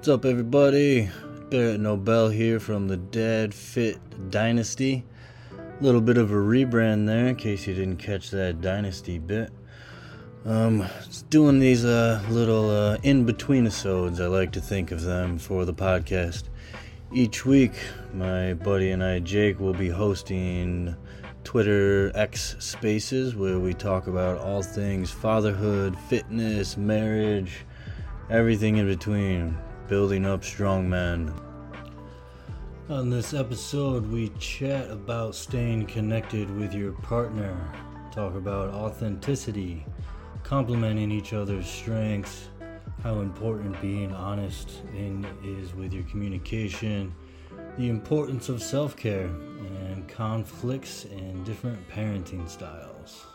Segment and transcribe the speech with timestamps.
[0.00, 1.10] What's up, everybody?
[1.50, 3.98] Barret Nobel here from the Dad Fit
[4.30, 5.04] Dynasty.
[5.52, 9.50] A little bit of a rebrand there, in case you didn't catch that Dynasty bit.
[10.46, 10.86] Um,
[11.28, 15.66] doing these uh, little uh, in between episodes, I like to think of them for
[15.66, 16.44] the podcast.
[17.12, 17.74] Each week,
[18.14, 20.96] my buddy and I, Jake, will be hosting
[21.44, 27.66] Twitter X Spaces where we talk about all things fatherhood, fitness, marriage,
[28.30, 29.58] everything in between,
[29.90, 31.34] building up strong men.
[32.88, 37.56] On this episode, we chat about staying connected with your partner,
[38.14, 39.84] talk about authenticity,
[40.44, 42.50] complementing each other's strengths,
[43.02, 47.12] how important being honest in is with your communication,
[47.76, 49.26] the importance of self care,
[49.88, 53.26] and conflicts in different parenting styles.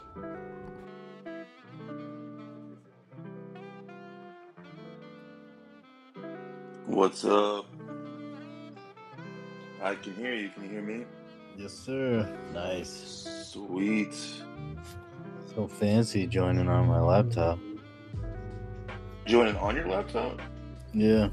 [6.87, 7.65] What's up?
[9.81, 10.49] I can hear you.
[10.49, 11.05] Can you hear me?
[11.57, 12.37] Yes, sir.
[12.53, 13.27] Nice.
[13.51, 14.13] Sweet.
[15.55, 17.57] So fancy joining on my laptop.
[19.25, 20.39] Joining on your laptop?
[20.93, 21.29] Yeah.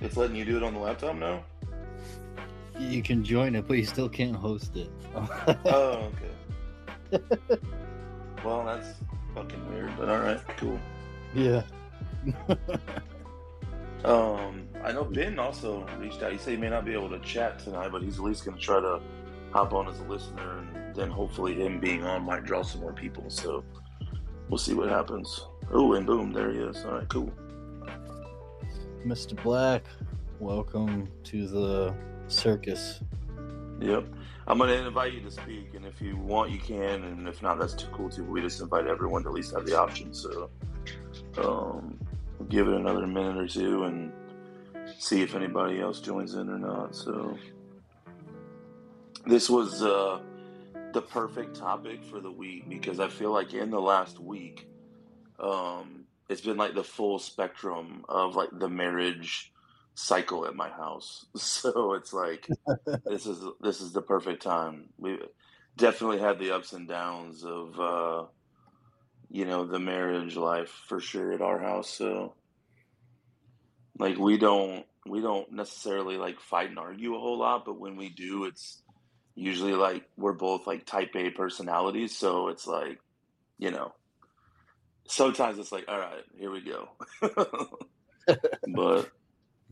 [0.00, 1.44] It's letting you do it on the laptop now?
[2.76, 4.90] You can join it, but you still can't host it.
[5.64, 6.10] Oh,
[7.12, 7.20] okay.
[8.44, 8.94] well, that's
[9.32, 10.80] fucking weird, but alright, cool.
[11.34, 11.62] yeah.
[14.04, 16.32] Um, I know Ben also reached out.
[16.32, 18.58] He said he may not be able to chat tonight, but he's at least going
[18.58, 19.00] to try to
[19.50, 22.92] hop on as a listener, and then hopefully him being on might draw some more
[22.92, 23.24] people.
[23.28, 23.64] So
[24.48, 25.46] we'll see what happens.
[25.72, 26.84] Oh, and boom, there he is.
[26.84, 27.32] All right, cool.
[29.06, 29.42] Mr.
[29.42, 29.84] Black,
[30.38, 31.94] welcome to the
[32.28, 33.00] circus.
[33.80, 34.06] Yep.
[34.46, 37.40] I'm going to invite you to speak, and if you want, you can, and if
[37.40, 38.24] not, that's too cool too.
[38.24, 40.12] We just invite everyone to at least have the option.
[40.12, 40.50] So,
[41.38, 42.03] um, we'll
[42.48, 44.12] give it another minute or two and
[44.98, 46.94] see if anybody else joins in or not.
[46.94, 47.36] So,
[49.26, 50.20] this was uh,
[50.92, 54.68] the perfect topic for the week because I feel like in the last week,
[55.38, 59.52] um, it's been like the full spectrum of like the marriage
[59.94, 61.26] cycle at my house.
[61.36, 62.48] So it's like
[63.04, 64.90] this is this is the perfect time.
[64.98, 65.18] We
[65.76, 68.24] definitely had the ups and downs of uh,
[69.34, 71.90] you know the marriage life for sure at our house.
[71.90, 72.34] So
[73.98, 77.96] like we don't we don't necessarily like fight and argue a whole lot, but when
[77.96, 78.80] we do, it's
[79.34, 82.16] usually like we're both like type A personalities.
[82.16, 83.00] So it's like
[83.58, 83.92] you know
[85.08, 86.90] sometimes it's like all right here we go,
[88.68, 89.10] but.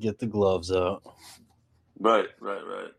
[0.01, 1.05] Get the gloves out.
[2.01, 2.91] Right, right, right.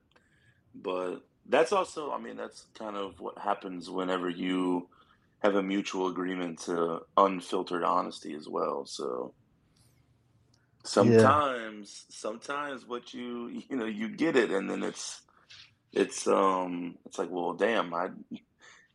[0.73, 1.17] But
[1.49, 4.87] that's also, I mean, that's kind of what happens whenever you
[5.43, 8.85] have a mutual agreement to unfiltered honesty as well.
[8.85, 9.35] So
[10.85, 15.21] sometimes, sometimes what you, you know, you get it and then it's,
[15.91, 18.09] it's, um, it's like, well, damn, I,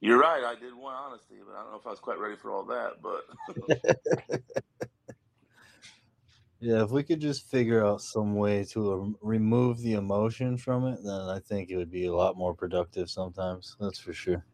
[0.01, 0.45] you're right.
[0.45, 2.65] I did want honesty, but I don't know if I was quite ready for all
[2.67, 3.25] that, but
[6.61, 10.99] Yeah, if we could just figure out some way to remove the emotion from it,
[11.05, 13.77] then I think it would be a lot more productive sometimes.
[13.79, 14.45] That's for sure.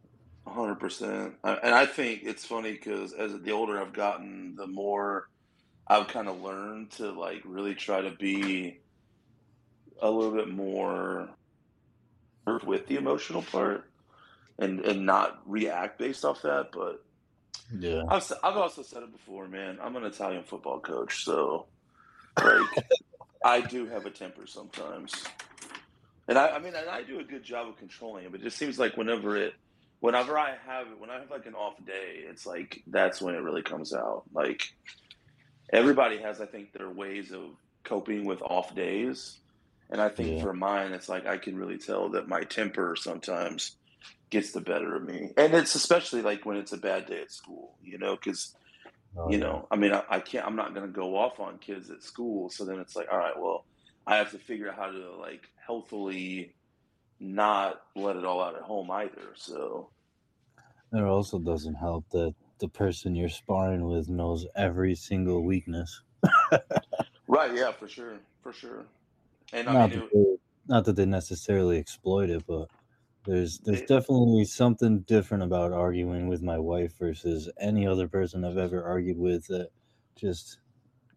[0.47, 1.35] Hundred percent.
[1.43, 5.29] And I think it's funny because as the older I've gotten, the more
[5.87, 8.79] I've kind of learned to like really try to be
[10.01, 11.29] a little bit more
[12.65, 13.89] with the emotional part
[14.59, 16.69] and and not react based off that.
[16.71, 17.03] But
[17.77, 18.03] Yeah.
[18.07, 19.79] I've I've also said it before, man.
[19.81, 21.67] I'm an Italian football coach, so
[22.37, 22.85] like
[23.45, 25.13] I do have a temper sometimes,
[26.27, 28.31] and I, I mean, and I do a good job of controlling it.
[28.31, 29.53] But it just seems like whenever it,
[30.01, 33.43] whenever I have when I have like an off day, it's like that's when it
[33.43, 34.23] really comes out.
[34.33, 34.63] Like
[35.73, 37.51] everybody has, I think, their ways of
[37.85, 39.39] coping with off days,
[39.89, 40.39] and I think Yeah.
[40.39, 43.77] for mine, it's like I can really tell that my temper sometimes
[44.31, 47.31] gets the better of me, and it's especially like when it's a bad day at
[47.31, 48.47] school, you know, because
[49.17, 49.39] Oh, you yeah.
[49.39, 52.03] know i mean I, I can't i'm not going to go off on kids at
[52.03, 53.65] school so then it's like all right well
[54.07, 56.55] i have to figure out how to like healthily
[57.19, 59.89] not let it all out at home either so
[60.93, 66.01] It also doesn't help that the person you're sparring with knows every single weakness.
[67.27, 68.85] right yeah for sure for sure
[69.53, 70.35] and i Not mean that, it, they,
[70.67, 72.67] not that they necessarily exploit it, but
[73.25, 78.43] there's there's it, definitely something different about arguing with my wife versus any other person
[78.45, 79.69] I've ever argued with that
[80.15, 80.59] just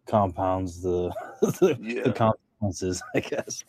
[0.07, 1.09] compounds the
[1.41, 3.63] the, the consequences, I guess.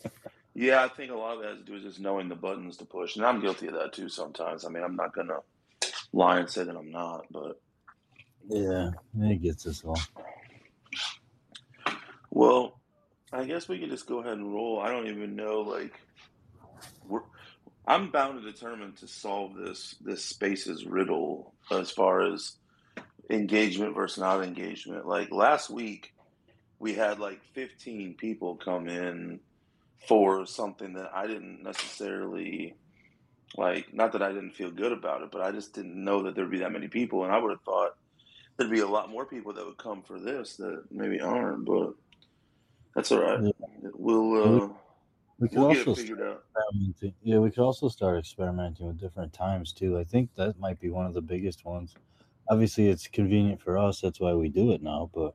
[0.55, 2.77] Yeah i think a lot of that has to do with just knowing the buttons
[2.77, 5.37] to push and i'm guilty of that too sometimes i mean i'm not gonna
[6.13, 7.59] lie and say that i'm not but
[8.49, 9.99] Yeah, it gets us all.
[12.31, 12.79] well
[13.33, 14.79] I guess we can just go ahead and roll.
[14.81, 15.93] I don't even know, like,
[17.07, 17.21] we're,
[17.87, 22.53] I'm bound and determined to solve this this spaces riddle as far as
[23.29, 25.07] engagement versus not engagement.
[25.07, 26.13] Like last week,
[26.79, 29.39] we had like 15 people come in
[30.07, 32.75] for something that I didn't necessarily
[33.57, 33.93] like.
[33.93, 36.49] Not that I didn't feel good about it, but I just didn't know that there'd
[36.51, 37.97] be that many people, and I would have thought
[38.57, 41.65] there'd be a lot more people that would come for this that maybe aren't.
[41.65, 41.93] But
[42.95, 43.41] that's all right.
[43.43, 43.89] Yeah.
[43.93, 44.67] We'll uh,
[45.39, 46.43] We could we'll get also it figured out.
[46.57, 47.13] experimenting.
[47.23, 49.97] Yeah, we could also start experimenting with different times too.
[49.97, 51.95] I think that might be one of the biggest ones.
[52.49, 54.01] Obviously, it's convenient for us.
[54.01, 55.09] That's why we do it now.
[55.13, 55.33] But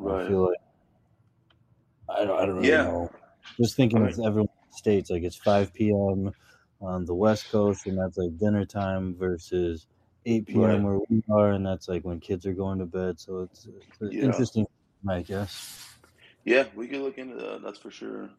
[0.00, 0.58] I feel like
[2.08, 2.84] I don't, I don't really Yeah.
[2.84, 3.10] know.
[3.60, 4.16] Just thinking Right.
[4.16, 6.32] with everyone in the states, like it's 5 p.m.
[6.80, 9.86] on the West Coast, and that's like dinner time versus
[10.26, 10.60] 8 p.m.
[10.62, 10.82] Right.
[10.82, 13.18] where we are, and that's like when kids are going to bed.
[13.18, 13.66] So it's,
[14.00, 14.24] it's Yeah.
[14.24, 14.66] interesting,
[15.08, 15.96] I guess.
[16.44, 17.62] Yeah, we could look into that.
[17.62, 18.30] That's for sure.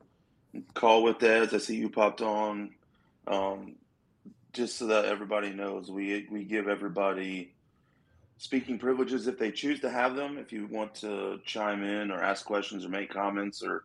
[0.73, 1.53] Call with Dads.
[1.53, 2.71] I see you popped on.
[3.27, 3.75] Um,
[4.53, 7.53] just so that everybody knows, we we give everybody
[8.37, 10.37] speaking privileges if they choose to have them.
[10.39, 13.83] If you want to chime in or ask questions or make comments or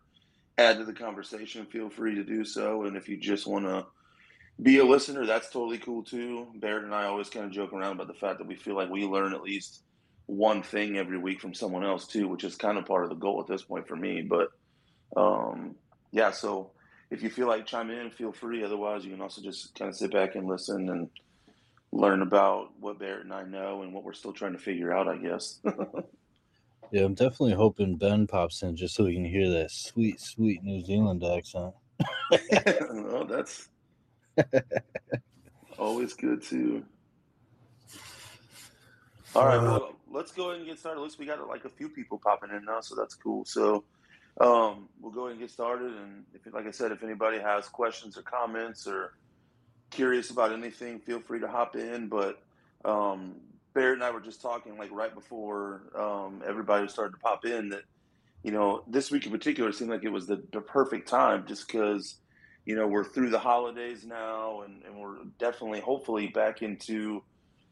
[0.57, 2.83] add to the conversation, feel free to do so.
[2.83, 3.85] And if you just want to
[4.61, 6.47] be a listener, that's totally cool too.
[6.55, 8.89] Barret and I always kind of joke around about the fact that we feel like
[8.89, 9.81] we learn at least
[10.27, 13.15] one thing every week from someone else too, which is kind of part of the
[13.15, 14.21] goal at this point for me.
[14.21, 14.49] But
[15.17, 15.75] um,
[16.11, 16.71] yeah, so
[17.11, 18.63] if you feel like chime in, feel free.
[18.63, 21.09] Otherwise, you can also just kind of sit back and listen and
[21.91, 25.07] learn about what Barret and I know and what we're still trying to figure out,
[25.07, 25.59] I guess.
[26.91, 30.63] Yeah, I'm definitely hoping Ben pops in just so we can hear that sweet, sweet
[30.63, 31.73] New Zealand accent.
[32.89, 33.69] well, that's
[35.77, 36.85] always good too.
[39.35, 40.99] All right, well, let's go ahead and get started.
[40.99, 43.43] At least we got like a few people popping in now, so that's cool.
[43.43, 43.83] So
[44.39, 45.91] um, we'll go ahead and get started.
[45.91, 49.13] And if, like I said, if anybody has questions or comments or
[49.89, 52.07] curious about anything, feel free to hop in.
[52.07, 52.41] But
[52.85, 53.35] um,
[53.75, 57.69] Barret and I were just talking like right before um, everybody started to pop in
[57.69, 57.83] that
[58.41, 61.67] you know this week in particular seemed like it was the, the perfect time just
[61.67, 62.15] because
[62.65, 67.21] you know we're through the holidays now and, and we're definitely hopefully back into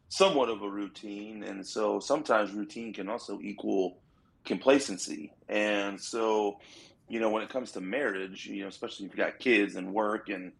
[0.08, 1.42] somewhat of a routine.
[1.42, 3.98] And so sometimes routine can also equal
[4.44, 5.32] complacency.
[5.48, 6.60] And so
[7.08, 9.92] you know when it comes to marriage you know especially if you've got kids and
[9.92, 10.52] work and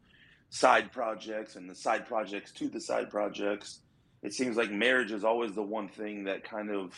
[0.50, 3.80] side projects and the side projects to the side projects
[4.24, 6.92] it seems like marriage is always the one thing that kind of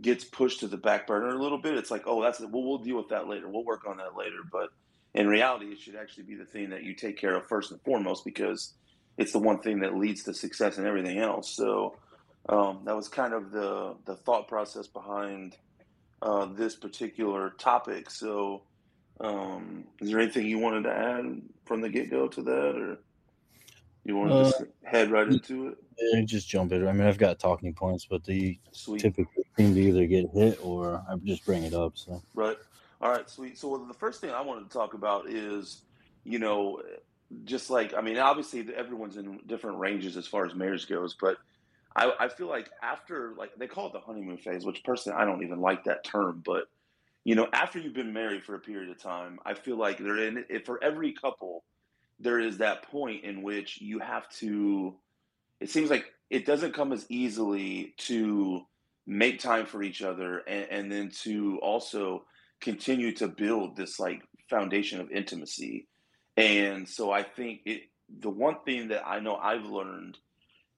[0.00, 1.76] gets pushed to the back burner a little bit.
[1.76, 3.48] It's like oh that's well we'll deal with that later.
[3.48, 4.38] We'll work on that later.
[4.50, 4.70] But
[5.14, 7.80] in reality it should actually be the thing that you take care of first and
[7.82, 8.72] foremost because
[9.18, 11.50] it's the one thing that leads to success and everything else.
[11.50, 11.96] So
[12.48, 15.56] um, that was kind of the the thought process behind
[16.22, 18.10] uh, this particular topic.
[18.10, 18.62] So
[19.20, 22.98] um, is there anything you wanted to add from the get-go to that or
[24.04, 26.86] you want to Uh, just head right into it yeah, just jump in.
[26.86, 30.58] I mean, I've got talking points, but they sweet typically seem to either get hit
[30.62, 31.92] or I just bring it up.
[31.96, 32.56] So Right.
[33.00, 33.58] All right, sweet.
[33.58, 35.82] So the first thing I wanted to talk about is,
[36.24, 36.82] you know,
[37.44, 41.36] just like I mean, obviously everyone's in different ranges as far as marriage goes, but
[41.96, 45.24] I, I feel like after like they call it the honeymoon phase, which personally I
[45.24, 46.64] don't even like that term, but
[47.24, 50.18] you know, after you've been married for a period of time, I feel like there
[50.18, 51.64] in if for every couple
[52.24, 54.94] there is that point in which you have to
[55.60, 58.62] it seems like it doesn't come as easily to
[59.06, 62.24] make time for each other and, and then to also
[62.60, 65.86] continue to build this like foundation of intimacy.
[66.36, 67.82] And so i think it
[68.20, 70.18] the one thing that i know i've learned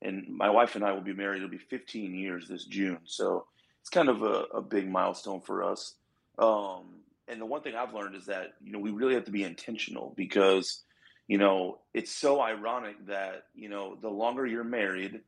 [0.02, 3.46] and my wife and i will be married it'll be 15 years this june so
[3.86, 5.94] it's kind of a, a big milestone for us.
[6.40, 9.30] Um, and the one thing i've learned is that you know we really have to
[9.30, 10.82] be intentional because
[11.28, 15.21] you know it's so ironic that you know the longer you're married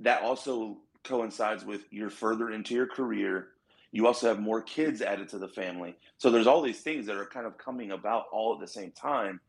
[0.00, 3.48] that also coincides with you're further into your career.
[3.92, 5.96] You also have more kids added to the family.
[6.18, 8.90] So there's all these things that are kind of coming about all at the same
[8.90, 9.40] time.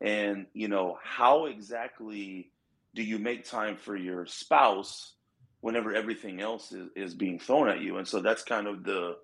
[0.00, 2.50] And you know how exactly
[2.94, 5.14] do you make time for your spouse
[5.60, 7.98] whenever everything else is, is being thrown at you?
[7.98, 9.16] And so that's kind of the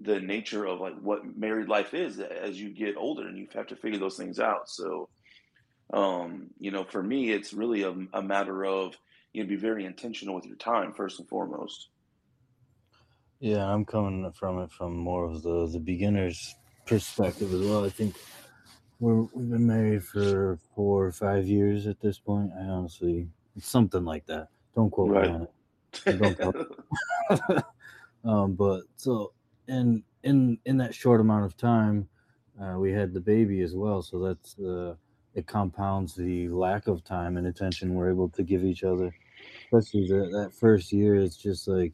[0.00, 3.68] the nature of like what married life is as you get older and you have
[3.68, 4.68] to figure those things out.
[4.68, 5.08] So
[5.92, 8.96] um, you know, for me, it's really a, a matter of
[9.32, 11.88] you know, be very intentional with your time first and foremost.
[13.40, 16.54] yeah, I'm coming from it from more of the the beginner's
[16.86, 17.84] perspective as well.
[17.84, 18.16] I think
[19.00, 22.52] we're we've been married for four or five years at this point.
[22.58, 24.48] I honestly, it's something like that.
[24.74, 26.18] Don't quote me on it.
[26.18, 26.84] Don't quote.
[28.24, 29.32] um, but so
[29.68, 32.08] in in in that short amount of time,
[32.58, 34.00] uh, we had the baby as well.
[34.00, 34.94] So that's uh,
[35.34, 39.14] it compounds the lack of time and attention we're able to give each other.
[39.72, 41.92] Especially that, that first year, it's just like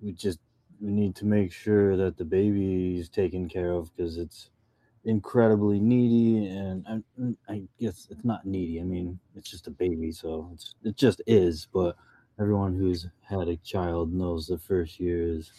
[0.00, 0.38] we just
[0.80, 4.50] we need to make sure that the baby is taken care of because it's
[5.04, 6.86] incredibly needy and
[7.48, 10.96] I, I, guess it's not needy i mean it's just a baby so it's it
[10.96, 11.96] just is but
[12.40, 15.50] everyone who's had a child knows the first year is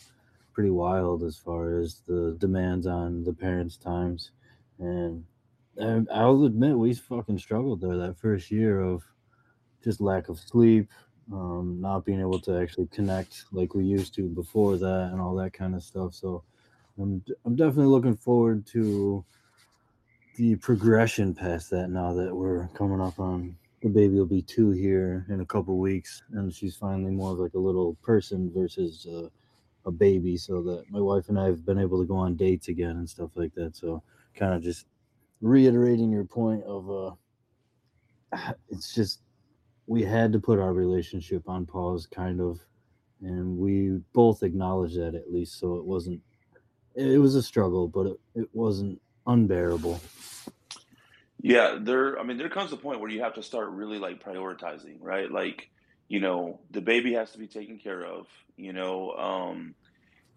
[0.53, 4.31] pretty wild as far as the demands on the parents times
[4.79, 5.25] and
[6.13, 9.03] i'll admit we fucking struggled there that first year of
[9.83, 10.89] just lack of sleep
[11.31, 15.35] um, not being able to actually connect like we used to before that and all
[15.35, 16.13] that kind of stuff.
[16.13, 16.43] So
[16.99, 19.23] I'm, I'm definitely looking forward to
[20.35, 24.71] the progression past that now that we're coming up on the baby will be two
[24.71, 29.05] here in a couple weeks and she's finally more of like a little person versus
[29.85, 32.69] a baby so that my wife and i have been able to go on dates
[32.69, 33.75] again and stuff like that.
[33.75, 34.01] So
[34.33, 34.85] kind of just
[35.43, 36.89] reiterating your point of
[38.31, 39.19] uh it's just
[39.85, 42.59] we had to put our relationship on pause kind of
[43.21, 46.19] and we both acknowledged that at least so it wasn't
[46.95, 49.99] it was a struggle but it, it wasn't unbearable.
[51.41, 52.19] Yeah, there.
[52.19, 55.29] I mean, there comes a point where you have to start really like prioritizing, right?
[55.29, 55.69] Like,
[56.07, 58.27] you know, the baby has to be taken care of.
[58.55, 59.75] You know, um,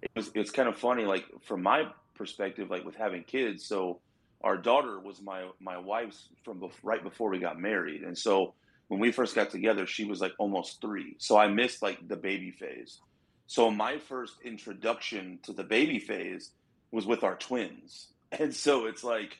[0.03, 1.85] it was, it's kind of funny, like from my
[2.15, 3.65] perspective, like with having kids.
[3.67, 4.01] So,
[4.47, 8.55] our daughter was my my wife's from bef- right before we got married, and so
[8.87, 11.17] when we first got together, she was like almost three.
[11.19, 13.00] So I missed like the baby phase.
[13.49, 16.53] So my first introduction to the baby phase
[16.93, 19.37] was with our twins, and so it's like,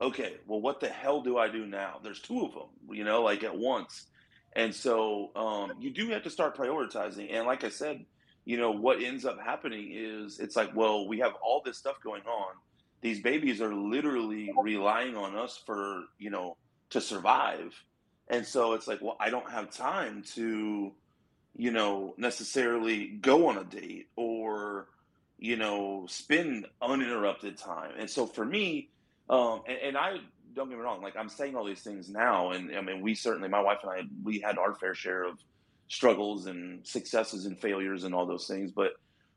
[0.00, 2.00] okay, well, what the hell do I do now?
[2.02, 4.06] There's two of them, you know, like at once.
[4.54, 7.28] And so um, you do have to start prioritizing.
[7.30, 8.06] And like I said,
[8.46, 11.96] you know, what ends up happening is it's like, well, we have all this stuff
[12.02, 12.54] going on.
[13.00, 16.56] These babies are literally relying on us for, you know,
[16.90, 17.72] to survive.
[18.28, 20.92] And so it's like, well, I don't have time to,
[21.56, 24.88] you know, necessarily go on a date or,
[25.38, 27.92] you know, spend uninterrupted time.
[27.98, 28.90] And so for me,
[29.28, 30.18] um, and, and I
[30.54, 33.14] don't get me wrong, like I'm saying all these things now, and I mean, we
[33.14, 35.38] certainly, my wife and I, we had our fair share of
[35.88, 38.72] struggles and successes and failures and all those things.
[38.72, 38.92] But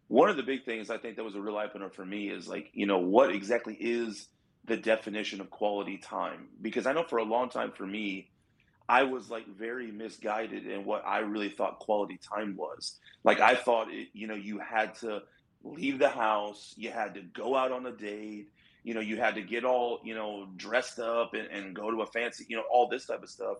[0.09, 2.29] one of the big things I think that was a real eye opener for me
[2.29, 4.27] is like, you know, what exactly is
[4.65, 6.47] the definition of quality time?
[6.61, 8.31] Because I know for a long time for me,
[8.89, 12.97] I was like very misguided in what I really thought quality time was.
[13.23, 15.21] Like I thought it, you know, you had to
[15.63, 18.47] leave the house, you had to go out on a date,
[18.83, 22.01] you know, you had to get all, you know, dressed up and, and go to
[22.01, 23.57] a fancy, you know, all this type of stuff.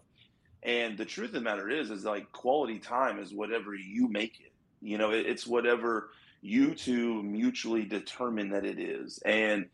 [0.63, 4.39] And the truth of the matter is, is like quality time is whatever you make
[4.39, 4.51] it.
[4.81, 6.09] You know, it, it's whatever
[6.41, 9.19] you two mutually determine that it is.
[9.19, 9.65] And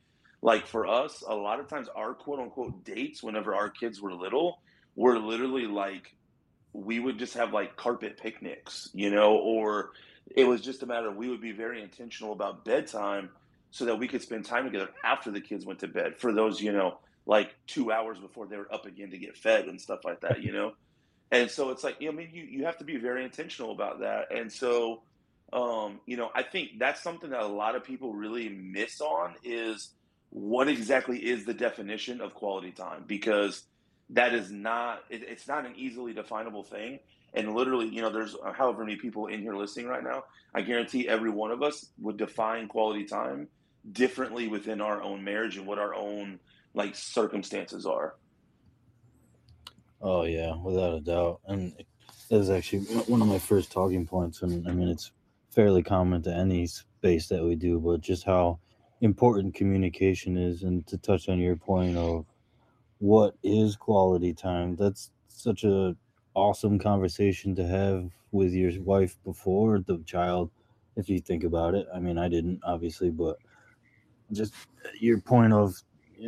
[0.42, 4.14] like for us, a lot of times our quote unquote dates, whenever our kids were
[4.14, 4.60] little,
[4.96, 6.16] were literally like
[6.74, 9.92] we would just have like carpet picnics, you know, or
[10.36, 13.30] it was just a matter of we would be very intentional about bedtime
[13.72, 16.62] so that we could spend time together after the kids went to bed for those,
[16.62, 20.00] you know, like two hours before they were up again to get fed and stuff
[20.04, 20.74] like that, you know?
[21.32, 24.32] And so it's like, I mean, you, you have to be very intentional about that.
[24.32, 25.02] And so,
[25.54, 29.36] um, you know, I think that's something that a lot of people really miss on
[29.44, 29.92] is
[30.30, 33.04] what exactly is the definition of quality time?
[33.08, 33.64] Because
[34.10, 37.00] that is not, it, it's not an easily definable thing.
[37.34, 40.24] And literally, you know, there's however many people in here listening right now.
[40.54, 43.50] I guarantee every one of us would define quality time
[43.92, 46.40] differently within our own marriage and what our own
[46.74, 48.16] like circumstances are.
[50.02, 51.42] Oh yeah, without a doubt.
[51.48, 51.74] And
[52.30, 54.42] that is actually one of my first talking points.
[54.42, 55.12] And I mean, it's
[55.56, 58.60] fairly common to any space that we do, but just how
[59.02, 60.64] important communication is.
[60.64, 62.26] And to touch on your point of
[63.00, 65.96] what is quality time, that's such a
[66.36, 70.52] awesome conversation to have with your wife before the child
[70.98, 73.38] if you think about it i mean i didn't obviously but
[74.34, 74.54] just
[75.00, 75.82] your point of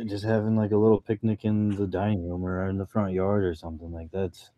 [0.06, 3.44] just having like a little picnic in the dining room or in the front yard
[3.44, 4.50] or something like that's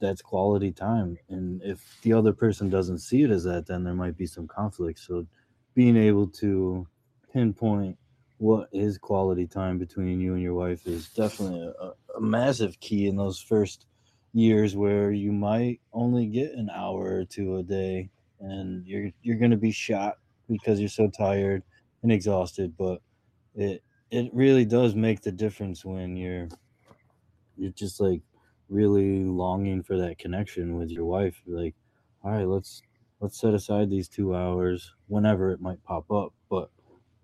[0.00, 3.94] that's quality time and if the other person doesn't see it as that then there
[3.94, 4.98] might be some conflict.
[4.98, 5.26] So
[5.74, 6.86] being able to
[7.32, 7.96] pinpoint
[8.38, 13.06] what is quality time between you and your wife is definitely a, a massive key
[13.06, 13.86] in those first
[14.32, 18.08] years where you might only get an hour or two a day
[18.40, 20.14] and you're you're going to be shot
[20.48, 21.62] because you're so tired
[22.02, 23.00] and exhausted but
[23.54, 26.48] it it really does make the difference when you're
[27.56, 28.22] you're just like
[28.68, 31.74] really longing for that connection with your wife like
[32.22, 32.82] all right let's
[33.20, 36.70] let's set aside these 2 hours whenever it might pop up but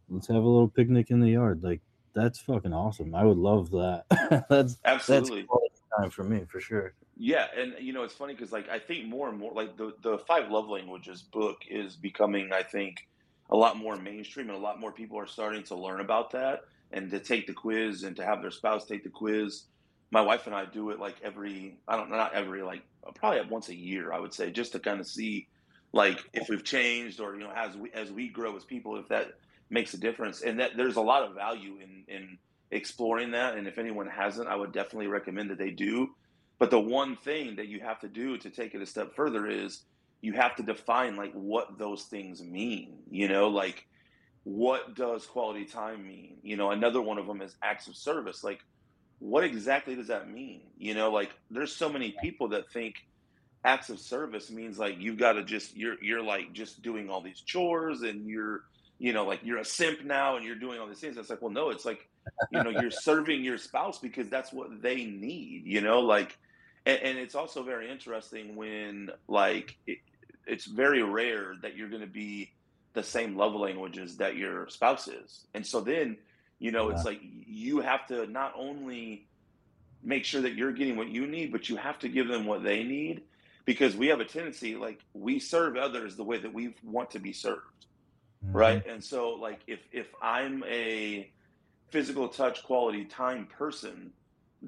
[0.08, 1.80] let's have a little picnic in the yard like
[2.14, 3.14] that's fucking awesome.
[3.14, 4.04] I would love that.
[4.48, 6.94] that's absolutely that's time for me for sure.
[7.16, 9.92] Yeah, and you know it's funny because like I think more and more like the
[10.02, 13.06] the five love languages book is becoming I think
[13.50, 16.60] a lot more mainstream and a lot more people are starting to learn about that
[16.92, 19.64] and to take the quiz and to have their spouse take the quiz.
[20.10, 23.10] My wife and I do it like every I don't know not every like uh,
[23.12, 25.48] probably once a year I would say just to kind of see
[25.92, 29.08] like if we've changed or you know as we as we grow as people if
[29.08, 29.32] that
[29.70, 32.38] makes a difference and that there's a lot of value in in
[32.70, 36.10] exploring that and if anyone hasn't I would definitely recommend that they do
[36.58, 39.46] but the one thing that you have to do to take it a step further
[39.46, 39.84] is
[40.24, 43.02] you have to define like what those things mean.
[43.10, 43.86] You know, like
[44.44, 46.38] what does quality time mean?
[46.42, 48.42] You know, another one of them is acts of service.
[48.42, 48.60] Like,
[49.18, 50.60] what exactly does that mean?
[50.78, 52.96] You know, like there's so many people that think
[53.64, 57.20] acts of service means like you've got to just you're you're like just doing all
[57.20, 58.64] these chores and you're
[58.98, 61.16] you know like you're a simp now and you're doing all these things.
[61.16, 62.08] It's like, well, no, it's like
[62.52, 65.62] you know you're serving your spouse because that's what they need.
[65.64, 66.38] You know, like
[66.86, 69.98] and, and it's also very interesting when like it,
[70.46, 72.52] it's very rare that you're going to be
[72.92, 76.16] the same love languages that your spouse is and so then
[76.64, 76.96] you know yeah.
[76.96, 79.26] it's like you have to not only
[80.02, 82.62] make sure that you're getting what you need but you have to give them what
[82.62, 83.22] they need
[83.64, 87.18] because we have a tendency like we serve others the way that we want to
[87.18, 87.86] be served
[88.44, 88.56] mm-hmm.
[88.56, 91.30] right and so like if if i'm a
[91.90, 94.12] physical touch quality time person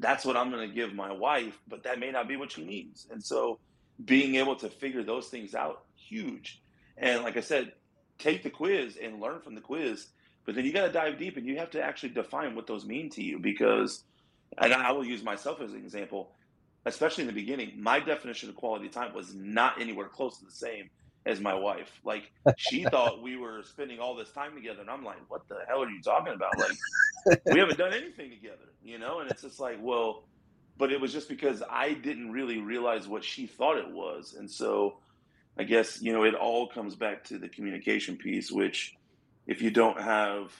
[0.00, 2.64] that's what I'm going to give my wife, but that may not be what she
[2.64, 3.06] needs.
[3.10, 3.58] And so
[4.04, 6.62] being able to figure those things out, huge.
[6.96, 7.72] And like I said,
[8.18, 10.06] take the quiz and learn from the quiz,
[10.46, 12.86] but then you got to dive deep and you have to actually define what those
[12.86, 14.04] mean to you because,
[14.56, 16.30] and I will use myself as an example,
[16.86, 20.52] especially in the beginning, my definition of quality time was not anywhere close to the
[20.52, 20.88] same
[21.26, 22.00] as my wife.
[22.04, 25.58] Like she thought we were spending all this time together, and I'm like, "What the
[25.68, 26.56] hell are you talking about?
[26.58, 30.22] Like we haven't done anything together, you know?" And it's just like, well,
[30.78, 34.48] but it was just because I didn't really realize what she thought it was, and
[34.50, 34.98] so
[35.58, 38.95] I guess you know it all comes back to the communication piece, which
[39.46, 40.52] if you don't have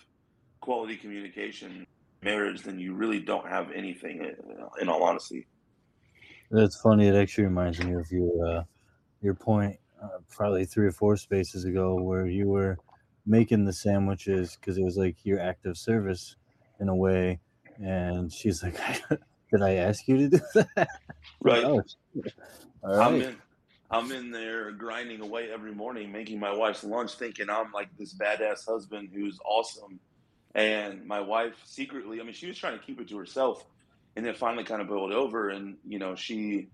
[0.61, 1.87] quality communication
[2.23, 4.35] marriage, then you really don't have anything.
[4.81, 5.47] In all honesty,
[6.51, 7.09] that's funny.
[7.09, 8.65] It actually reminds me of your uh,
[9.23, 12.79] your point uh, probably three or four spaces ago where you were
[13.27, 16.37] making the sandwiches because it was like your act of service
[16.81, 17.41] in a way.
[17.83, 18.79] And she's like,
[19.53, 20.89] Did I ask you to do that?
[21.41, 21.65] Right.
[21.65, 21.83] oh,
[22.83, 23.07] All right.
[23.07, 23.37] I'm in,
[23.91, 28.15] I'm in there grinding away every morning, making my wife's lunch, thinking I'm like this
[28.15, 30.01] badass husband who's awesome.
[30.55, 33.65] And my wife secretly, I mean, she was trying to keep it to herself
[34.17, 35.51] and then finally kind of boiled over.
[35.51, 36.69] And, you know, she,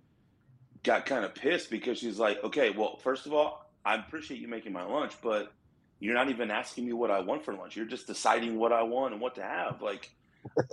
[0.82, 4.48] got kind of pissed because she's like, okay, well, first of all, I appreciate you
[4.48, 5.52] making my lunch, but
[6.00, 7.76] you're not even asking me what I want for lunch.
[7.76, 9.80] You're just deciding what I want and what to have.
[9.82, 10.10] Like,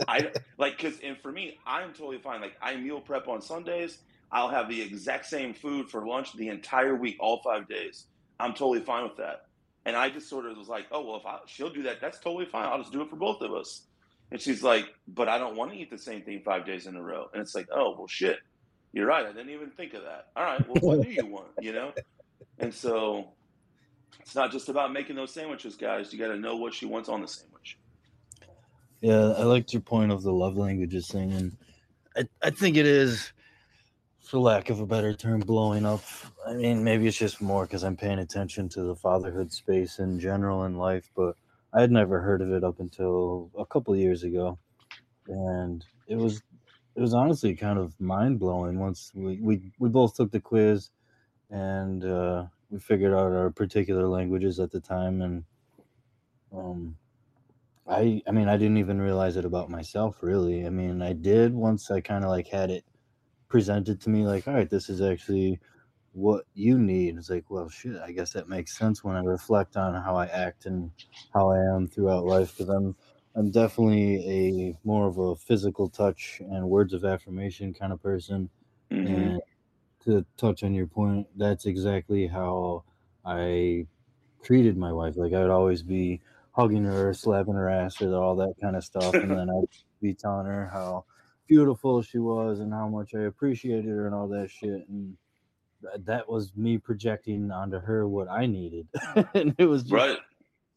[0.08, 2.42] I like because and for me, I'm totally fine.
[2.42, 4.00] Like, I meal prep on Sundays.
[4.32, 8.06] I'll have the exact same food for lunch the entire week, all five days.
[8.40, 9.46] I'm totally fine with that.
[9.86, 12.20] And I just sort of was like, oh well, if I, she'll do that, that's
[12.20, 12.66] totally fine.
[12.66, 13.84] I'll just do it for both of us.
[14.32, 16.96] And she's like, but I don't want to eat the same thing five days in
[16.96, 17.28] a row.
[17.34, 18.38] And it's like, oh well, shit.
[18.92, 19.26] You're right.
[19.26, 20.28] I didn't even think of that.
[20.36, 20.68] All right.
[20.68, 21.48] Well, what do you want?
[21.62, 21.94] You know?
[22.58, 23.34] And so
[24.20, 26.12] it's not just about making those sandwiches, guys.
[26.12, 27.78] You got to know what she wants on the sandwich.
[29.02, 31.32] Yeah, I liked your point of the love languages thing.
[31.34, 31.58] And
[32.18, 33.32] I, I think it is,
[34.30, 36.02] for lack of a better term, blowing up.
[36.48, 40.20] I mean, maybe it's just more because I'm paying attention to the fatherhood space in
[40.20, 41.36] general in life, but
[41.74, 44.60] I had never heard of it up until a couple years ago.
[45.28, 46.44] And it was
[46.96, 50.92] it was honestly kind of mind blowing once we, we, we both took the quiz
[51.50, 55.44] and uh, we figured out our particular languages at the time and
[56.54, 56.98] um,
[57.88, 60.66] I I mean I didn't even realize it about myself really.
[60.66, 62.84] I mean I did once I kind of like had it
[63.50, 65.60] presented to me like all right this is actually
[66.14, 67.18] what you need.
[67.18, 70.28] It's like well shit I guess that makes sense when I reflect on how I
[70.28, 70.92] act and
[71.34, 72.96] how I am throughout life because I'm
[73.36, 78.50] I'm definitely a more of a physical touch and words of affirmation kind of person.
[78.92, 79.14] Mm-hmm.
[79.14, 79.42] And
[80.06, 82.84] to touch on your point, that's exactly how
[83.24, 83.86] I
[84.42, 85.16] treated my wife.
[85.16, 88.84] Like I would always be hugging her, slapping her ass, or all that kind of
[88.84, 89.70] stuff, and then I'd
[90.02, 91.06] be telling her how
[91.50, 94.88] beautiful she was and how much I appreciated her and all that shit.
[94.88, 95.18] And
[96.06, 98.88] that was me projecting onto her what I needed,
[99.34, 100.18] and it was just, right.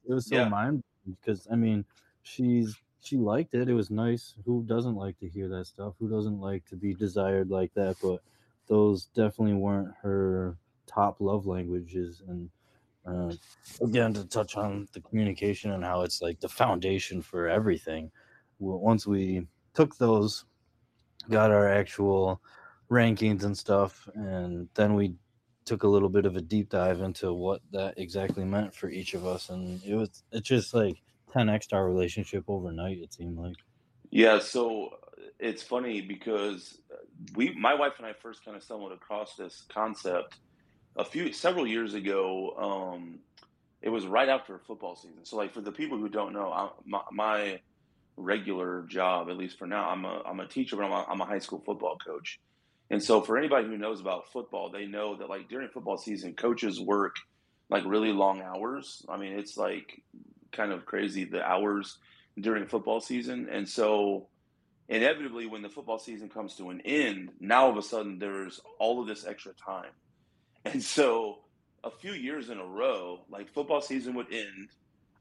[0.09, 0.49] It was so yeah.
[0.49, 1.85] mind because I mean
[2.23, 3.69] she's she liked it.
[3.69, 4.35] It was nice.
[4.45, 5.95] Who doesn't like to hear that stuff?
[5.99, 7.97] Who doesn't like to be desired like that?
[8.03, 8.21] But
[8.69, 10.57] those definitely weren't her
[10.87, 12.23] top love languages.
[12.29, 12.51] And
[13.05, 13.35] uh,
[13.85, 18.11] again, to touch on the communication and how it's like the foundation for everything.
[18.61, 20.45] once we took those,
[21.29, 22.41] got our actual
[22.91, 25.15] rankings and stuff, and then we
[25.65, 29.15] took a little bit of a deep dive into what that exactly meant for each
[29.15, 30.97] of us, and it was it's just like
[31.35, 32.99] 10x our relationship overnight.
[32.99, 33.57] It seemed like.
[34.11, 34.91] Yeah, so
[35.39, 36.79] it's funny because
[37.35, 40.37] we, my wife and I, first kind of stumbled across this concept
[40.97, 42.93] a few several years ago.
[42.95, 43.21] Um,
[43.81, 45.25] it was right after football season.
[45.25, 47.61] So, like for the people who don't know, I, my, my
[48.17, 51.21] regular job, at least for now, I'm a I'm a teacher, but I'm a, I'm
[51.21, 52.41] a high school football coach.
[52.91, 56.35] And so, for anybody who knows about football, they know that like during football season,
[56.35, 57.17] coaches work
[57.71, 59.05] like really long hours.
[59.09, 60.03] I mean, it's like
[60.53, 61.99] kind of crazy the hours
[62.39, 63.49] during football season.
[63.51, 64.29] And so,
[64.89, 68.61] inevitably, when the football season comes to an end, now all of a sudden there's
[68.79, 69.91] all of this extra time.
[70.65, 71.39] And so,
[71.83, 74.69] a few years in a row, like football season would end.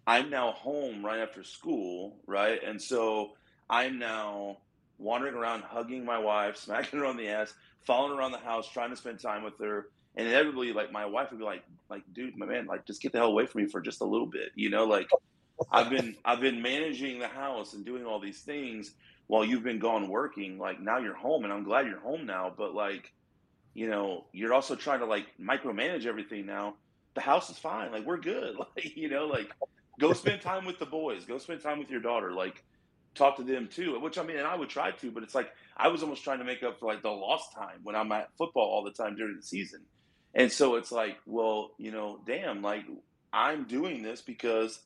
[0.08, 2.62] I'm now home right after school, right?
[2.64, 3.32] And so
[3.70, 4.58] I'm now
[4.98, 8.90] wandering around, hugging my wife, smacking her on the ass, following around the house, trying
[8.90, 9.88] to spend time with her.
[10.16, 13.12] And inevitably, like my wife would be like, like, dude, my man, like, just get
[13.14, 14.86] the hell away from me for just a little bit, you know?
[14.86, 15.10] Like,
[15.72, 18.92] I've been, I've been managing the house and doing all these things
[19.28, 20.58] while you've been gone working.
[20.58, 22.52] Like, now you're home, and I'm glad you're home now.
[22.56, 23.14] But like,
[23.74, 26.76] you know, you're also trying to like micromanage everything now.
[27.14, 29.52] The house is fine, like we're good, like you know, like
[30.02, 32.64] go spend time with the boys, go spend time with your daughter, like
[33.16, 34.00] talk to them too.
[34.00, 36.40] Which I mean, and I would try to, but it's like I was almost trying
[36.40, 39.16] to make up for like the lost time when I'm at football all the time
[39.16, 39.82] during the season.
[40.34, 42.86] And so it's like, well, you know, damn, like
[43.32, 44.80] I'm doing this because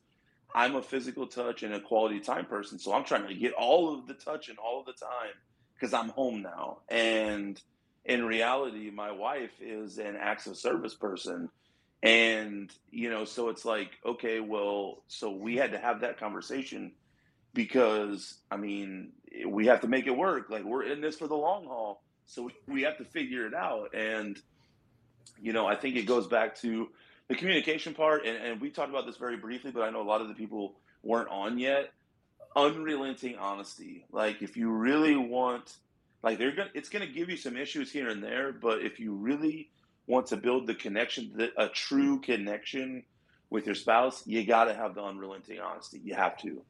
[0.54, 2.78] I'm a physical touch and a quality time person.
[2.78, 5.34] So I'm trying to get all of the touch and all of the time
[5.74, 6.78] because I'm home now.
[6.88, 7.60] And
[8.04, 11.48] in reality, my wife is an acts of service person.
[12.02, 16.92] And, you know, so it's like, okay, well, so we had to have that conversation
[17.56, 19.12] because I mean,
[19.48, 20.50] we have to make it work.
[20.50, 23.94] Like we're in this for the long haul, so we have to figure it out.
[23.94, 24.38] And
[25.40, 26.88] you know, I think it goes back to
[27.28, 30.04] the communication part, and, and we talked about this very briefly, but I know a
[30.08, 31.92] lot of the people weren't on yet.
[32.54, 34.04] Unrelenting honesty.
[34.12, 35.76] Like if you really want,
[36.22, 39.14] like they're gonna, it's gonna give you some issues here and there, but if you
[39.14, 39.70] really
[40.06, 43.04] want to build the connection, a true connection
[43.50, 46.00] with your spouse, you got to have the unrelenting honesty.
[46.02, 46.62] You have to.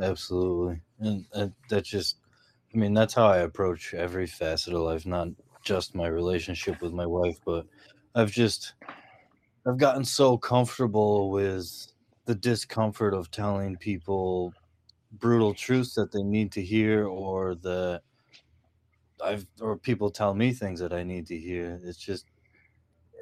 [0.00, 0.80] Absolutely.
[1.00, 2.16] And uh, that just,
[2.74, 5.28] I mean, that's how I approach every facet of life, not
[5.62, 7.66] just my relationship with my wife, but
[8.14, 8.74] I've just,
[9.66, 11.92] I've gotten so comfortable with
[12.26, 14.52] the discomfort of telling people
[15.12, 18.02] brutal truths that they need to hear or that
[19.22, 21.80] I've, or people tell me things that I need to hear.
[21.82, 22.26] It's just,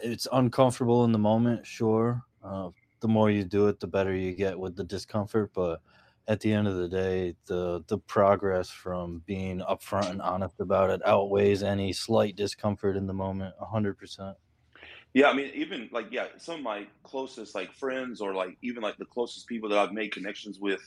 [0.03, 2.25] it's uncomfortable in the moment, sure.
[2.43, 5.81] Uh, the more you do it, the better you get with the discomfort, but
[6.29, 10.91] at the end of the day, the the progress from being upfront and honest about
[10.91, 14.37] it outweighs any slight discomfort in the moment, hundred percent.
[15.15, 18.83] Yeah, I mean, even like yeah, some of my closest like friends or like even
[18.83, 20.81] like the closest people that I've made connections with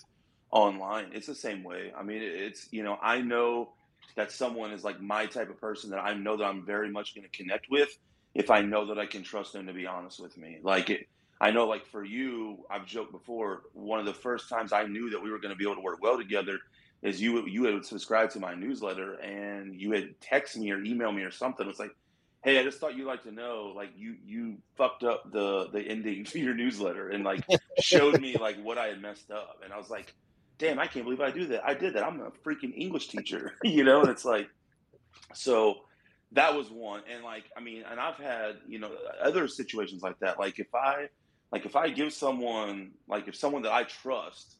[0.51, 1.91] online, it's the same way.
[1.95, 3.73] I mean, it's you know, I know
[4.15, 7.15] that someone is like my type of person that I know that I'm very much
[7.15, 7.89] going to connect with
[8.33, 10.59] if I know that I can trust them to be honest with me.
[10.61, 11.07] Like it,
[11.39, 13.63] I know, like for you, I've joked before.
[13.73, 15.81] One of the first times I knew that we were going to be able to
[15.81, 16.59] work well together
[17.01, 21.15] is you you had subscribed to my newsletter and you had texted me or emailed
[21.15, 21.67] me or something.
[21.67, 21.95] It's like,
[22.43, 25.81] hey, I just thought you'd like to know, like you you fucked up the the
[25.81, 27.45] ending to your newsletter and like
[27.81, 30.13] showed me like what I had messed up, and I was like,
[30.57, 31.65] damn, I can't believe I do that.
[31.65, 32.03] I did that.
[32.03, 34.01] I'm a freaking English teacher, you know.
[34.01, 34.49] And it's like,
[35.33, 35.79] so
[36.31, 38.91] that was one, and like I mean, and I've had you know
[39.21, 40.39] other situations like that.
[40.39, 41.09] Like if I
[41.51, 44.55] like if I give someone like if someone that I trust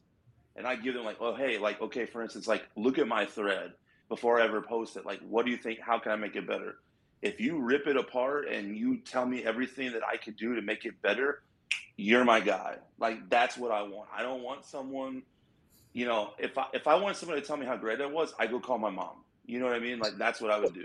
[0.56, 3.26] and I give them like, oh hey, like okay, for instance, like look at my
[3.26, 3.72] thread
[4.08, 5.04] before I ever post it.
[5.04, 5.80] Like, what do you think?
[5.80, 6.76] How can I make it better?
[7.22, 10.62] If you rip it apart and you tell me everything that I could do to
[10.62, 11.42] make it better,
[11.96, 12.76] you're my guy.
[12.98, 14.08] Like that's what I want.
[14.16, 15.22] I don't want someone,
[15.96, 18.34] you know, if I if I want somebody to tell me how great I was,
[18.38, 19.24] I go call my mom.
[19.46, 19.98] You know what I mean?
[19.98, 20.84] Like that's what I would do.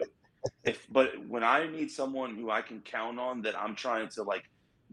[0.63, 4.23] If but when I need someone who I can count on that I'm trying to
[4.23, 4.45] like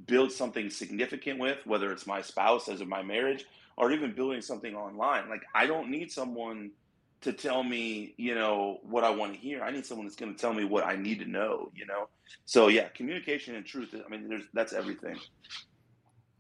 [0.09, 4.43] build something significant with, whether it's my spouse as of my marriage or even building
[4.43, 5.29] something online.
[5.29, 6.73] Like I don't need someone
[7.21, 9.63] to tell me, you know, what I want to hear.
[9.63, 12.09] I need someone that's going to tell me what I need to know, you know?
[12.45, 13.95] So yeah, communication and truth.
[13.95, 15.17] I mean, there's, that's everything.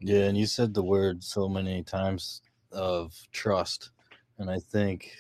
[0.00, 0.24] Yeah.
[0.24, 3.90] And you said the word so many times of trust.
[4.38, 5.12] And I think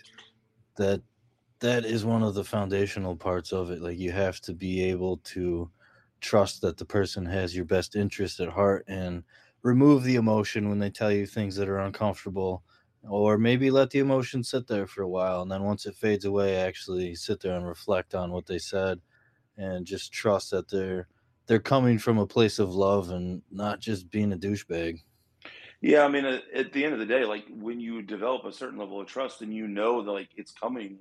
[0.76, 1.02] that
[1.60, 3.82] that is one of the foundational parts of it.
[3.82, 5.70] Like you have to be able to
[6.20, 9.22] trust that the person has your best interest at heart and
[9.62, 12.62] remove the emotion when they tell you things that are uncomfortable
[13.08, 16.24] or maybe let the emotion sit there for a while and then once it fades
[16.24, 19.00] away actually sit there and reflect on what they said
[19.56, 21.06] and just trust that they're
[21.46, 25.00] they're coming from a place of love and not just being a douchebag
[25.80, 28.52] Yeah, I mean, at, at the end of the day, like when you develop a
[28.52, 30.98] certain level of trust and you know that like it's coming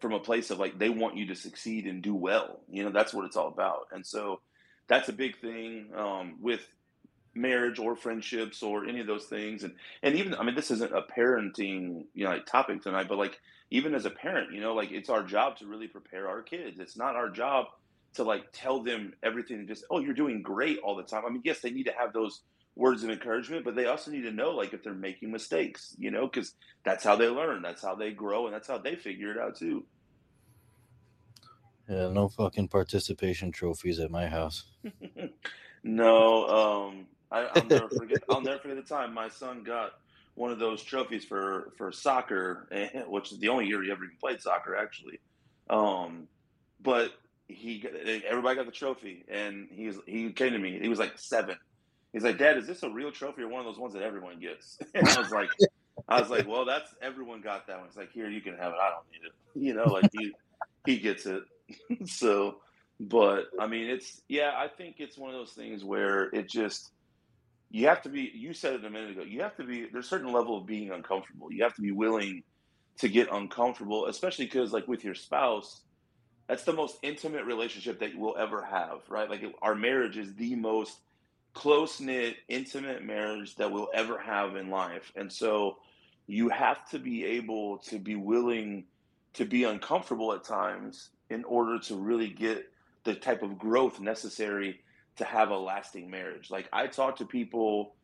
[0.00, 2.90] from a place of like they want you to succeed and do well, you know,
[2.90, 3.88] that's what it's all about.
[3.92, 4.40] And so
[4.88, 6.60] that's a big thing um, with
[7.34, 9.64] marriage or friendships or any of those things.
[9.64, 13.18] And and even I mean, this isn't a parenting you know like topic tonight, but
[13.18, 16.42] like even as a parent, you know, like it's our job to really prepare our
[16.42, 16.78] kids.
[16.78, 17.66] It's not our job
[18.14, 21.24] to like tell them everything and just oh you're doing great all the time.
[21.26, 22.42] I mean, yes, they need to have those
[22.76, 26.10] words of encouragement, but they also need to know like if they're making mistakes, you
[26.10, 26.54] know, because
[26.84, 29.56] that's how they learn, that's how they grow, and that's how they figure it out
[29.56, 29.86] too.
[31.88, 34.64] yeah no fucking participation trophies at my house
[35.84, 38.22] no, um, I, I'll never forget.
[38.30, 39.92] I'll never forget the time my son got
[40.34, 44.04] one of those trophies for for soccer, eh, which is the only year he ever
[44.04, 45.20] even played soccer, actually.
[45.70, 46.28] Um,
[46.80, 47.12] but
[47.48, 50.78] he, got- everybody got the trophy, and he's he came to me.
[50.80, 51.56] He was like seven.
[52.12, 54.38] He's like, Dad, is this a real trophy or one of those ones that everyone
[54.38, 54.78] gets?
[54.94, 55.48] And I was like,
[56.08, 57.86] I was like, well, that's everyone got that one.
[57.86, 58.78] It's like, here, you can have it.
[58.80, 59.32] I don't need it.
[59.54, 60.32] You know, like he
[60.86, 61.42] he gets it.
[62.06, 62.56] so,
[62.98, 64.52] but I mean, it's yeah.
[64.56, 66.90] I think it's one of those things where it just
[67.70, 68.30] you have to be.
[68.34, 69.22] You said it a minute ago.
[69.24, 69.88] You have to be.
[69.92, 71.52] There's a certain level of being uncomfortable.
[71.52, 72.44] You have to be willing
[73.00, 75.82] to get uncomfortable, especially because like with your spouse,
[76.48, 79.28] that's the most intimate relationship that you will ever have, right?
[79.28, 80.98] Like our marriage is the most
[81.54, 85.12] close knit, intimate marriage that we'll ever have in life.
[85.16, 85.78] And so
[86.26, 88.84] you have to be able to be willing
[89.34, 92.70] to be uncomfortable at times in order to really get
[93.04, 94.80] the type of growth necessary
[95.16, 96.50] to have a lasting marriage.
[96.50, 97.94] Like I talk to people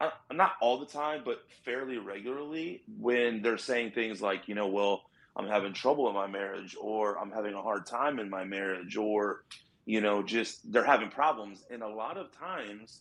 [0.00, 4.68] uh, not all the time, but fairly regularly when they're saying things like, you know,
[4.68, 5.02] well,
[5.36, 8.96] I'm having trouble in my marriage, or I'm having a hard time in my marriage,
[8.96, 9.44] or,
[9.90, 11.64] you know, just they're having problems.
[11.68, 13.00] And a lot of times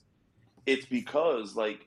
[0.65, 1.85] it's because, like,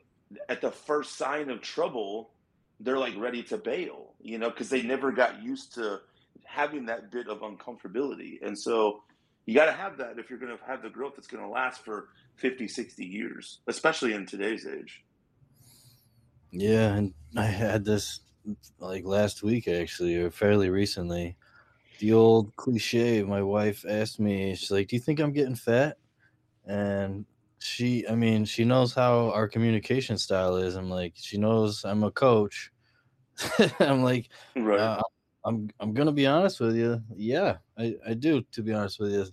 [0.48, 2.30] at the first sign of trouble,
[2.78, 6.00] they're like ready to bail, you know, because they never got used to
[6.44, 8.34] having that bit of uncomfortability.
[8.46, 9.02] And so
[9.44, 11.50] you got to have that if you're going to have the growth that's going to
[11.50, 15.02] last for 50, 60 years, especially in today's age.
[16.52, 18.20] yeah and i had this
[18.78, 21.36] like last week actually or fairly recently
[22.02, 25.98] the old cliche my wife asked me she's like do you think i'm getting fat?
[26.66, 27.24] And
[27.60, 30.74] she i mean she knows how our communication style is.
[30.74, 32.72] I'm like she knows i'm a coach.
[33.78, 34.80] I'm like Right.
[34.80, 35.02] uh,
[35.44, 37.00] i'm i'm gonna be honest with you.
[37.14, 39.26] Yeah i i do to be honest with you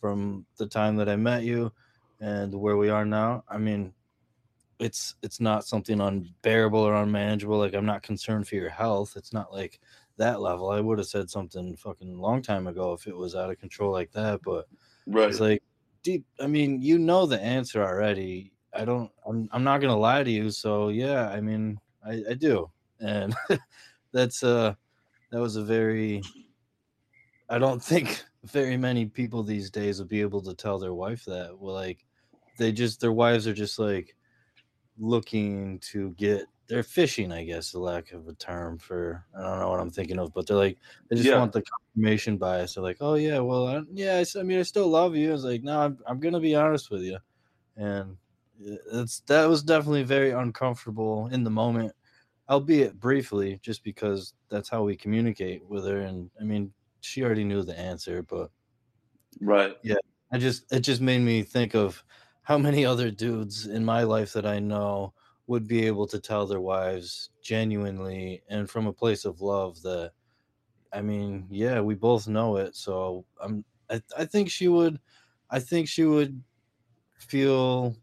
[0.00, 1.72] from the time that i met you
[2.20, 3.44] and where we are now.
[3.48, 3.94] I mean
[4.80, 7.58] it's it's not something unbearable or unmanageable.
[7.58, 9.16] Like i'm not concerned for your health.
[9.16, 9.78] It's not like
[10.16, 13.50] that level i would have said something fucking long time ago if it was out
[13.50, 14.66] of control like that but
[15.06, 15.28] Right.
[15.30, 15.62] it's like
[16.02, 20.22] deep i mean you know the answer already i don't i'm, I'm not gonna lie
[20.22, 23.34] to you so yeah i mean i, I do and
[24.12, 24.74] that's uh
[25.30, 26.22] that was a very
[27.48, 31.24] i don't think very many people these days would be able to tell their wife
[31.24, 32.04] that well like
[32.58, 34.14] they just their wives are just like
[34.98, 39.60] looking to get they're fishing i guess the lack of a term for i don't
[39.60, 41.34] know what i'm thinking of but they're like they just Yeah.
[41.34, 44.88] want the confirmation bias they're like oh yeah well I, yeah I mean i still
[44.88, 47.18] love you it's like no I'm, I'm gonna be honest with you
[47.76, 48.18] and
[48.60, 51.92] uh, it's that was definitely very uncomfortable in the moment
[52.48, 57.44] albeit briefly just because that's how we communicate with her and i mean she already
[57.44, 58.50] knew the answer but
[59.40, 59.76] Right.
[59.82, 59.96] Yeah,
[60.32, 62.04] I just it just made me think of
[62.42, 65.14] how many other dudes in my life that I know
[65.46, 70.12] would be able to tell their wives genuinely and from a place of love that
[70.92, 72.74] I mean, yeah, we both know it.
[72.74, 75.00] So I'm I, I think she would
[75.50, 76.42] I think she would
[77.18, 77.96] feel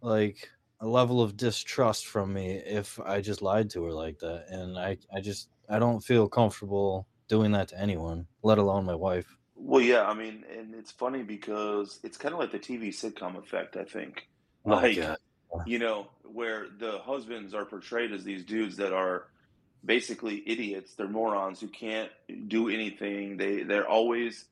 [0.00, 4.46] like a level of distrust from me if I just lied to her like that.
[4.48, 8.94] And I I just I don't feel comfortable doing that to anyone, let alone my
[8.94, 9.36] wife.
[9.56, 13.36] Well, yeah, I mean, and it's funny because it's kind of like the TV sitcom
[13.36, 14.28] effect, I think.
[14.64, 15.18] Oh Like.
[15.66, 19.26] You know, where the husbands are portrayed as these dudes that are
[19.84, 20.94] basically idiots.
[20.94, 22.10] They're morons who can't
[22.48, 23.36] do anything.
[23.36, 24.44] They they're always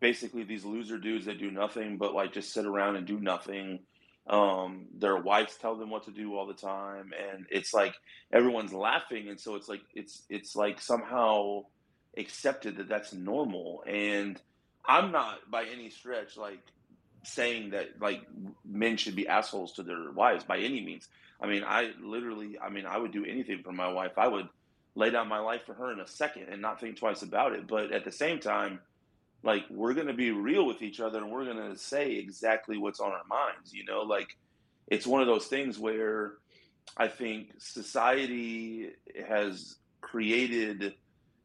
[0.00, 3.80] basically these loser dudes that do nothing but like just sit around and do nothing.
[4.26, 7.94] Um, their wives tell them what to do all the time, and it's like
[8.32, 11.64] everyone's laughing, and so it's like it's it's like somehow
[12.16, 13.82] accepted that that's normal.
[13.86, 14.40] And
[14.86, 16.60] I'm not by any stretch like
[17.24, 18.22] saying that like
[18.64, 21.08] men should be assholes to their wives by any means.
[21.40, 24.12] I mean, I literally, I mean, I would do anything for my wife.
[24.16, 24.48] I would
[24.94, 27.66] lay down my life for her in a second and not think twice about it.
[27.66, 28.80] But at the same time,
[29.42, 32.78] like we're going to be real with each other and we're going to say exactly
[32.78, 34.36] what's on our minds, you know, like
[34.86, 36.34] it's one of those things where
[36.96, 38.90] I think society
[39.26, 40.94] has created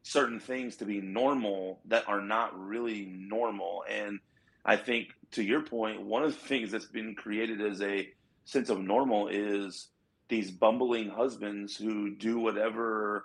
[0.02, 3.84] certain things to be normal that are not really normal.
[3.90, 4.20] And
[4.68, 8.06] I think to your point, one of the things that's been created as a
[8.44, 9.88] sense of normal is
[10.28, 13.24] these bumbling husbands who do whatever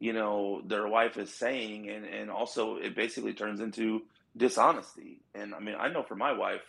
[0.00, 4.02] you know their wife is saying and and also it basically turns into
[4.36, 5.20] dishonesty.
[5.34, 6.62] And i mean i know for my wife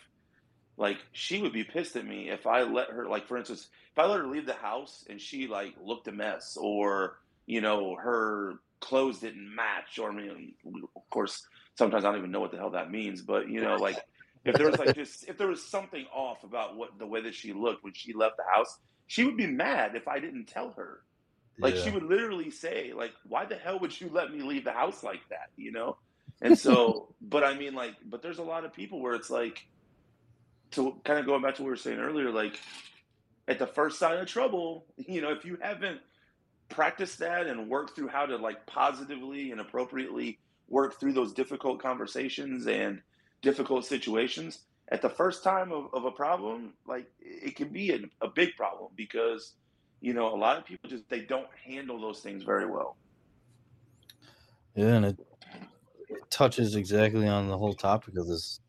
[0.76, 3.98] like she would be pissed at me if i let her like for instance if
[3.98, 7.96] i let her leave the house and she like looked a mess or you know
[7.96, 10.54] her clothes didn't match or i mean
[10.96, 13.76] of course sometimes i don't even know what the hell that means but you know
[13.76, 13.96] like
[14.44, 17.34] if there was like just if there was something off about what the way that
[17.34, 20.72] she looked when she left the house she would be mad if i didn't tell
[20.72, 21.02] her
[21.58, 21.84] like yeah.
[21.84, 25.02] she would literally say, like, why the hell would you let me leave the house
[25.02, 25.50] like that?
[25.56, 25.96] You know?
[26.40, 29.66] And so, but I mean, like, but there's a lot of people where it's like,
[30.72, 32.58] to kind of going back to what we were saying earlier, like,
[33.46, 36.00] at the first sign of trouble, you know, if you haven't
[36.68, 41.82] practiced that and worked through how to like positively and appropriately work through those difficult
[41.82, 43.02] conversations and
[43.42, 48.00] difficult situations, at the first time of, of a problem, like it can be a,
[48.24, 49.54] a big problem because
[50.02, 52.96] you know, a lot of people just they don't handle those things very well.
[54.74, 55.18] Yeah, and it,
[56.08, 58.60] it touches exactly on the whole topic of this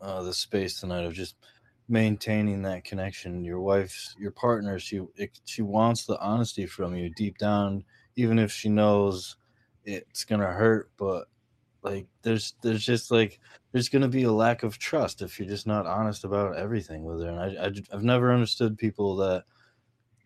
[0.00, 1.36] uh the space tonight of just
[1.88, 3.44] maintaining that connection.
[3.44, 7.84] Your wife's your partner, she it, she wants the honesty from you deep down,
[8.16, 9.36] even if she knows
[9.84, 11.28] it's gonna hurt, but
[11.82, 13.38] like there's there's just like
[13.74, 17.20] there's gonna be a lack of trust if you're just not honest about everything with
[17.20, 17.28] her.
[17.28, 19.42] And I, I I've never understood people that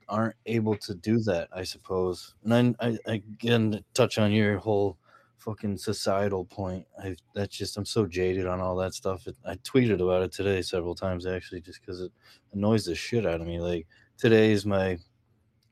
[0.07, 2.35] aren't able to do that, I suppose.
[2.45, 4.99] And I, I again touch on your whole
[5.39, 6.85] fucking societal point.
[7.03, 9.27] I that's just I'm so jaded on all that stuff.
[9.27, 12.13] It, I tweeted about it today several times actually, just because it
[12.53, 13.61] annoys the shit out of me.
[13.61, 13.87] Like
[14.19, 14.99] today is my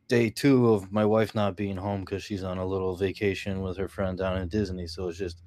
[0.08, 3.76] day two of my wife not being home because she's on a little vacation with
[3.76, 4.86] her friend down in Disney.
[4.86, 5.42] So it's just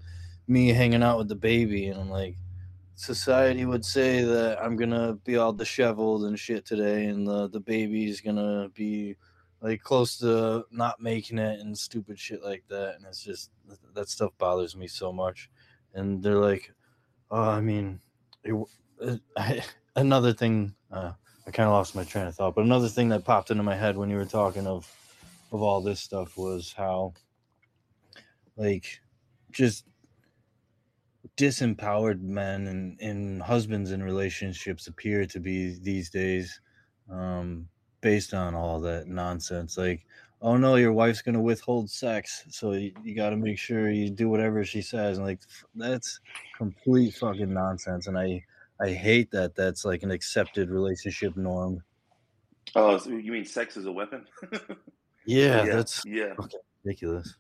[0.50, 2.36] me hanging out with the baby, and I'm like
[2.96, 7.60] society would say that I'm gonna be all disheveled and shit today, and the the
[7.60, 9.16] baby's gonna be
[9.62, 12.96] like close to not making it and stupid shit like that.
[12.96, 13.52] And it's just
[13.94, 15.50] that stuff bothers me so much.
[15.94, 16.72] And they're like,
[17.32, 18.00] oh, I mean,
[18.44, 18.56] it,
[19.02, 19.62] it, I,
[19.96, 20.76] another thing.
[20.92, 21.14] Uh,
[21.48, 23.76] I kind of lost my train of thought, but another thing that popped into my
[23.76, 24.88] head when you were talking of
[25.52, 27.14] of all this stuff was how
[28.56, 29.02] like
[29.52, 29.86] just
[31.40, 36.60] disempowered men and, and husbands in relationships appear to be these days
[37.10, 37.66] um,
[38.02, 40.06] based on all that nonsense like
[40.42, 43.90] oh no your wife's going to withhold sex so you, you got to make sure
[43.90, 45.40] you do whatever she says and like
[45.76, 46.20] that's
[46.58, 48.44] complete fucking nonsense and i
[48.82, 51.82] i hate that that's like an accepted relationship norm.
[52.76, 54.26] Oh so you mean sex is a weapon?
[55.26, 56.34] Yeah, yeah, that's yeah.
[56.84, 57.36] ridiculous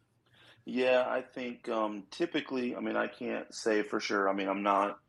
[0.70, 4.30] yeah, I think um, typically, I mean, I can't say for sure.
[4.30, 5.00] I mean, I'm not,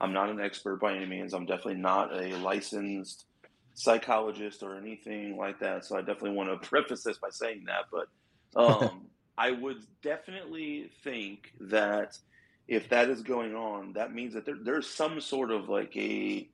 [0.00, 1.34] I'm not an expert by any means.
[1.34, 3.26] I'm definitely not a licensed
[3.74, 5.84] psychologist or anything like that.
[5.84, 7.84] So I definitely want to preface this by saying that.
[7.92, 9.06] But um,
[9.38, 12.16] I would definitely think that
[12.66, 16.48] if that is going on, that means that there, there's some sort of like a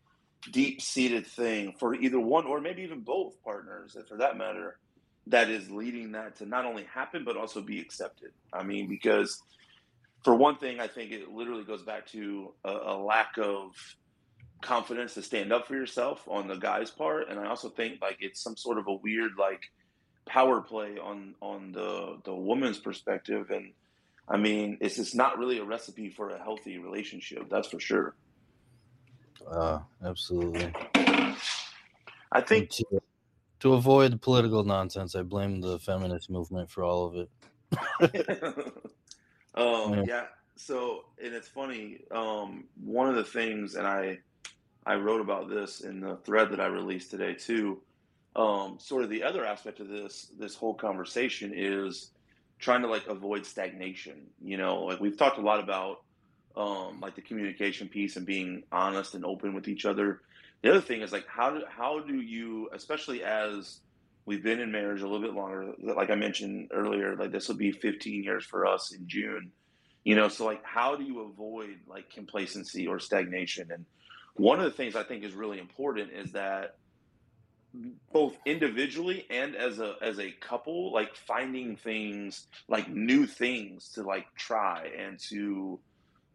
[0.50, 4.78] deep seated thing for either one or maybe even both partners, for that matter,
[5.28, 8.30] that is leading that to not only happen but also be accepted.
[8.52, 9.42] I mean, because
[10.24, 13.72] for one thing, I think it literally goes back to a, a lack of
[14.62, 18.18] confidence to stand up for yourself on the guy's part, and I also think like
[18.20, 19.62] it's some sort of a weird like
[20.26, 23.72] power play on on the the woman's perspective and.
[24.28, 27.48] I mean, it's just not really a recipe for a healthy relationship.
[27.48, 28.16] That's for sure.
[29.48, 30.72] Uh, absolutely.
[32.32, 32.70] I think
[33.60, 37.30] to avoid political nonsense, I blame the feminist movement for all of it.
[39.54, 40.04] um, yeah.
[40.06, 40.24] yeah.
[40.56, 42.00] So, and it's funny.
[42.10, 44.18] Um, one of the things, and I,
[44.84, 47.80] I wrote about this in the thread that I released today too.
[48.34, 52.10] Um, sort of the other aspect of this, this whole conversation is
[52.58, 54.26] trying to like avoid stagnation.
[54.42, 56.02] You know, like we've talked a lot about,
[56.56, 60.20] um, like the communication piece and being honest and open with each other
[60.62, 63.80] the other thing is like how do how do you, especially as
[64.24, 67.56] we've been in marriage a little bit longer, like I mentioned earlier, like this will
[67.56, 69.52] be 15 years for us in June.
[70.04, 73.70] You know, so like how do you avoid like complacency or stagnation?
[73.72, 73.86] And
[74.34, 76.76] one of the things I think is really important is that
[78.12, 84.02] both individually and as a as a couple like finding things like new things to
[84.02, 85.78] like try and to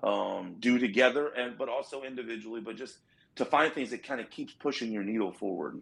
[0.04, 2.98] um, do together and but also individually but just
[3.36, 5.82] to find things that kind of keeps pushing your needle forward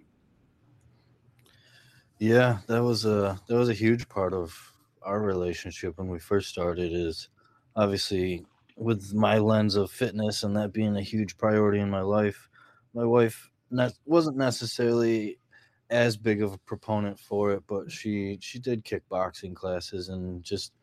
[2.20, 4.56] yeah that was a that was a huge part of
[5.02, 7.30] our relationship when we first started is
[7.76, 8.46] obviously
[8.76, 12.50] with my lens of fitness and that being a huge priority in my life
[12.94, 15.40] my wife ne- wasn't necessarily
[15.90, 20.74] as big of a proponent for it, but she she did kickboxing classes and just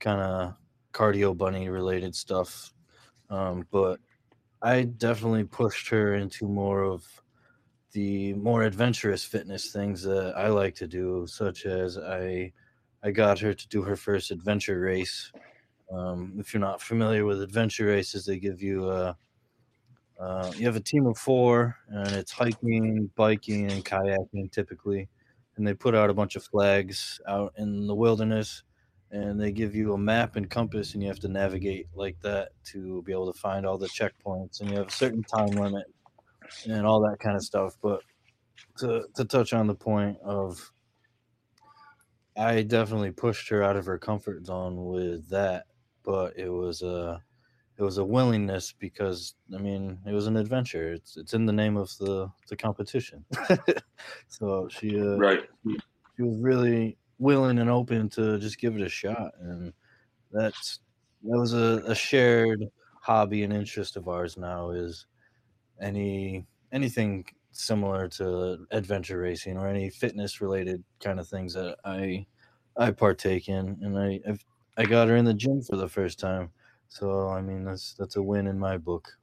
[0.00, 0.54] kind of
[0.92, 2.72] cardio bunny related stuff.
[3.30, 4.00] Um, but
[4.62, 7.04] I definitely pushed her into more of
[7.92, 12.52] the more adventurous fitness things that I like to do, such as I
[13.02, 15.32] I got her to do her first adventure race.
[15.92, 19.16] Um, if you're not familiar with adventure races, they give you a
[20.20, 25.08] uh, you have a team of four, and it's hiking, biking, and kayaking typically.
[25.56, 28.64] And they put out a bunch of flags out in the wilderness,
[29.10, 32.50] and they give you a map and compass, and you have to navigate like that
[32.72, 34.60] to be able to find all the checkpoints.
[34.60, 35.86] And you have a certain time limit
[36.68, 37.76] and all that kind of stuff.
[37.82, 38.02] But
[38.78, 40.70] to to touch on the point of,
[42.36, 45.64] I definitely pushed her out of her comfort zone with that,
[46.04, 47.22] but it was a
[47.78, 50.92] it was a willingness because I mean it was an adventure.
[50.92, 53.24] It's it's in the name of the the competition.
[54.28, 55.44] so she uh, right
[56.16, 59.72] she, was really willing and open to just give it a shot, and
[60.32, 60.80] that's
[61.24, 62.64] that was a, a shared
[63.02, 65.06] hobby and interest of ours now is
[65.80, 72.26] any anything similar to adventure racing or any fitness related kind of things that I
[72.76, 74.44] I partake in, and I I've,
[74.76, 76.50] I got her in the gym for the first time
[76.88, 79.16] so I mean, that's that's a win in my book.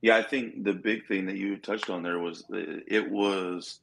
[0.00, 3.80] Yeah, I think the big thing that you touched on there was uh, it was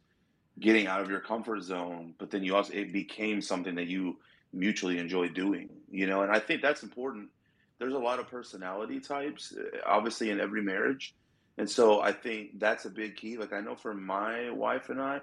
[0.60, 4.18] getting out of your comfort zone, but then you also it became something that you
[4.54, 7.30] mutually enjoy doing, you know, and I think that's important.
[7.78, 11.14] There's a lot of personality types, eh, obviously, in every marriage.
[11.58, 13.38] And so I think that's a big key.
[13.38, 15.20] Like I know for my wife and I,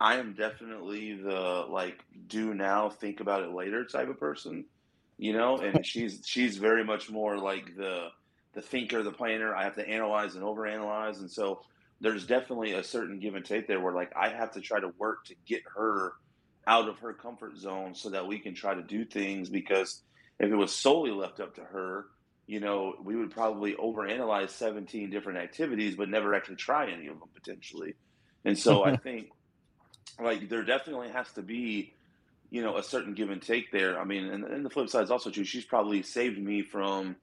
[0.00, 4.64] I am definitely the like do now, think about it later type of person
[5.22, 8.08] you know, and she's she's very much more like the
[8.54, 9.54] the thinker, the planner.
[9.54, 11.62] I have to analyze and overanalyze, and so
[12.02, 14.92] there's definitely a certain give and take there where like I have to try to
[14.98, 16.12] work to get her
[16.66, 20.02] out of her comfort zone so that we can try to do things because
[20.40, 22.06] if it was solely left up to her,
[22.46, 27.20] you know, we would probably overanalyze 17 different activities but never actually try any of
[27.20, 27.94] them potentially.
[28.44, 29.28] And so I think
[30.20, 31.94] like there definitely has to be
[32.50, 33.98] you know a certain give and take there.
[33.98, 35.44] I mean, and, and the flip side is also true.
[35.44, 37.14] She's probably saved me from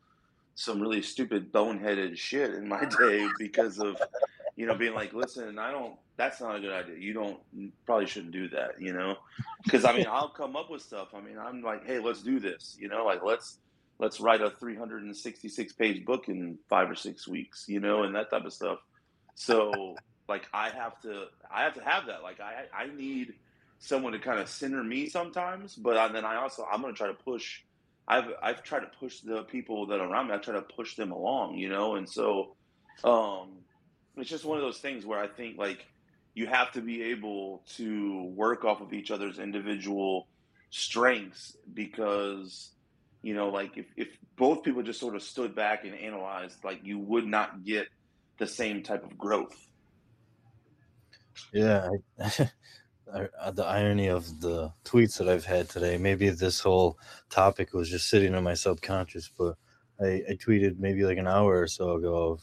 [0.56, 3.98] some really stupid boneheaded shit in my day because of
[4.60, 5.96] you know being like, listen, I don't.
[6.18, 6.98] That's not a good idea.
[6.98, 7.40] You don't
[7.86, 8.72] probably shouldn't do that.
[8.78, 9.16] You know,
[9.64, 11.08] because I mean, I'll come up with stuff.
[11.16, 12.76] I mean, I'm like, hey, let's do this.
[12.78, 13.58] You know, like let's
[14.00, 17.68] let's write a 366 page book in five or six weeks.
[17.70, 18.80] You know, and that type of stuff.
[19.36, 19.96] So
[20.28, 22.22] like I have to I have to have that.
[22.22, 23.36] Like I I need
[23.78, 27.08] someone to kind of center me sometimes, but then I also I'm going to try
[27.08, 27.62] to push.
[28.10, 30.34] I've I've tried to push the people that are around me.
[30.34, 32.58] I try to push them along, you know, and so
[33.06, 33.60] um,
[34.18, 35.86] it's just one of those things where I think like
[36.34, 40.28] you have to be able to work off of each other's individual
[40.70, 42.72] strengths because
[43.22, 46.80] you know like if, if both people just sort of stood back and analyzed like
[46.84, 47.88] you would not get
[48.38, 49.68] the same type of growth
[51.52, 51.90] yeah
[53.14, 55.98] uh, the irony of the tweets that I've had today.
[55.98, 56.98] Maybe this whole
[57.30, 59.56] topic was just sitting in my subconscious, but
[60.00, 62.42] I, I tweeted maybe like an hour or so ago of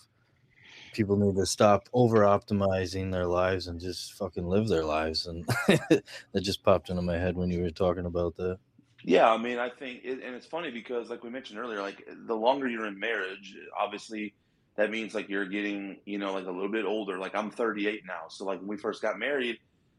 [0.97, 5.27] people need to stop over optimizing their lives and just fucking live their lives.
[5.27, 8.59] And that just popped into my head when you were talking about that.
[9.05, 12.09] Yeah, I mean, I think, it, and it's funny because, like we mentioned earlier, like
[12.27, 14.35] the longer you're in marriage, obviously
[14.77, 17.19] that means like you're getting, you know, like a little bit older.
[17.19, 19.59] Like I'm 38 now, so like when we first got married,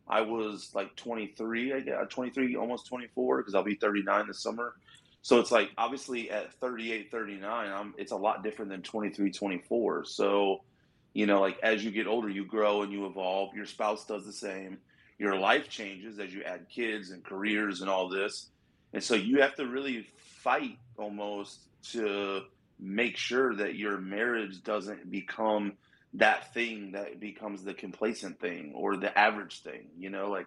[0.09, 4.41] I was like 23, I guess, uh, 23, almost 24, because I'll be 39 this
[4.41, 4.73] summer.
[5.21, 10.05] So it's like obviously at 38, 39, I'm, it's a lot different than 23, 24.
[10.05, 10.63] So,
[11.17, 13.55] you know, like as you get older, you grow and you evolve.
[13.55, 14.77] Your spouse does the same.
[15.17, 18.51] Your life changes as you add kids and careers and all this.
[18.93, 20.05] And so you have to really
[20.43, 21.61] fight almost
[21.93, 22.41] to
[22.79, 25.73] make sure that your marriage doesn't become
[26.13, 29.87] that thing that becomes the complacent thing or the average thing.
[29.97, 30.45] You know, like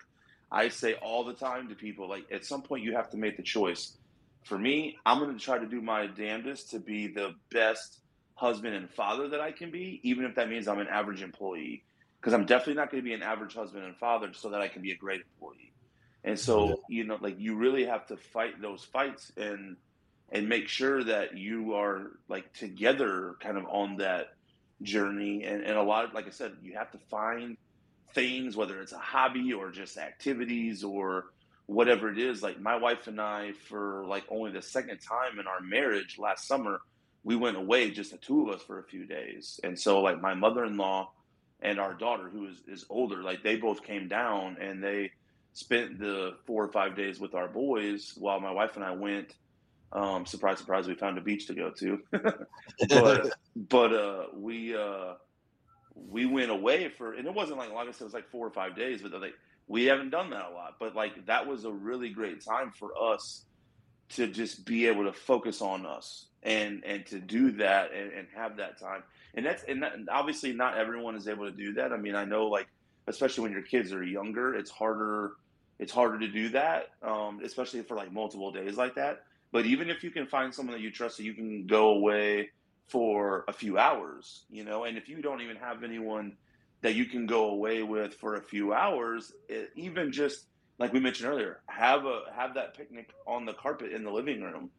[0.53, 3.37] I say all the time to people, like at some point you have to make
[3.37, 3.97] the choice.
[4.45, 7.97] For me, I'm going to try to do my damnedest to be the best
[8.41, 11.85] husband and father that I can be, even if that means I'm an average employee.
[12.19, 14.69] Because I'm definitely not going to be an average husband and father so that I
[14.69, 15.73] can be a great employee.
[16.25, 19.77] And so, you know, like you really have to fight those fights and
[20.33, 24.29] and make sure that you are like together kind of on that
[24.83, 25.45] journey.
[25.45, 27.57] And, and a lot of, like I said, you have to find
[28.15, 31.27] things, whether it's a hobby or just activities or
[31.67, 32.43] whatever it is.
[32.43, 36.47] Like my wife and I, for like only the second time in our marriage last
[36.47, 36.81] summer,
[37.23, 39.61] we went away, just the two of us, for a few days.
[39.63, 41.13] And so, like my mother in law
[41.61, 45.11] and our daughter, who is, is older, like they both came down and they
[45.53, 49.35] spent the four or five days with our boys while my wife and I went.
[49.93, 52.01] Um, surprise, surprise, we found a beach to go to.
[52.89, 55.15] but but uh, we uh,
[55.95, 58.53] we went away for, and it wasn't like like I it was like four or
[58.53, 59.35] five days, but like
[59.67, 60.77] we haven't done that a lot.
[60.79, 63.45] But like that was a really great time for us
[64.11, 68.29] to just be able to focus on us and and to do that and, and
[68.35, 69.03] have that time.
[69.35, 71.93] And that's and, that, and obviously not everyone is able to do that.
[71.93, 72.69] I mean, I know like
[73.07, 75.33] especially when your kids are younger, it's harder.
[75.79, 79.25] It's harder to do that, um, especially for like multiple days like that.
[79.51, 82.51] But even if you can find someone that you trust, that you can go away
[82.87, 86.37] for a few hours, you know, and if you don't even have anyone
[86.83, 90.45] that you can go away with for a few hours, it, even just
[90.79, 94.43] like we mentioned earlier, have a have that picnic on the carpet in the living
[94.43, 94.71] room,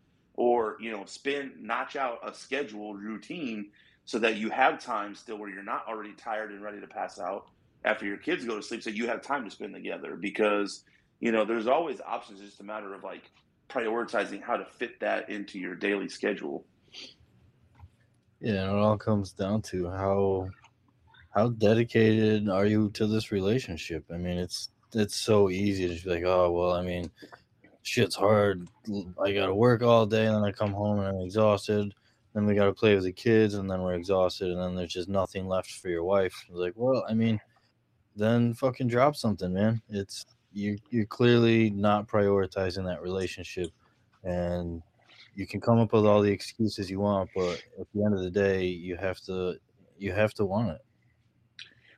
[0.41, 3.69] or you know, spend notch out a scheduled routine
[4.05, 7.19] so that you have time still where you're not already tired and ready to pass
[7.19, 7.45] out
[7.85, 10.15] after your kids go to sleep, so you have time to spend together.
[10.15, 10.83] Because
[11.19, 12.39] you know, there's always options.
[12.39, 13.21] It's just a matter of like
[13.69, 16.65] prioritizing how to fit that into your daily schedule.
[18.39, 20.49] Yeah, it all comes down to how
[21.29, 24.05] how dedicated are you to this relationship?
[24.11, 27.11] I mean, it's it's so easy to be like, oh well, I mean,
[27.83, 28.67] shit's hard.
[29.23, 31.93] I gotta work all day, and then I come home and I'm exhausted.
[32.33, 35.09] Then we gotta play with the kids, and then we're exhausted, and then there's just
[35.09, 36.33] nothing left for your wife.
[36.49, 37.39] Like, well, I mean,
[38.15, 39.81] then fucking drop something, man.
[39.89, 40.77] It's you.
[40.89, 43.71] You're clearly not prioritizing that relationship,
[44.23, 44.81] and
[45.35, 48.21] you can come up with all the excuses you want, but at the end of
[48.21, 49.55] the day, you have to
[49.97, 50.81] you have to want it.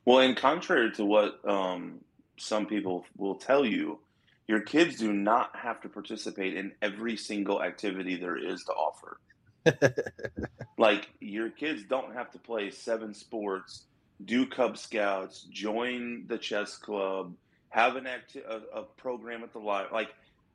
[0.05, 2.01] Well, and contrary to what um,
[2.37, 3.99] some people will tell you,
[4.47, 9.19] your kids do not have to participate in every single activity there is to offer.
[10.77, 13.85] like your kids don't have to play seven sports,
[14.23, 17.33] do Cub Scouts, join the chess club,
[17.69, 19.91] have an acti- a, a program at the live.
[19.91, 20.09] Like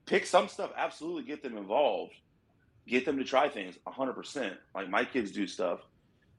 [0.07, 0.71] pick some stuff.
[0.77, 2.13] Absolutely, get them involved
[2.89, 5.81] get them to try things 100% like my kids do stuff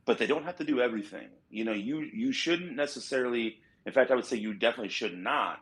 [0.06, 4.12] but they don't have to do everything you know you you shouldn't necessarily in fact
[4.12, 5.60] i would say you definitely should not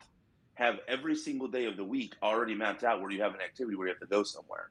[0.58, 3.76] have every single day of the week already mapped out where you have an activity
[3.76, 4.70] where you have to go somewhere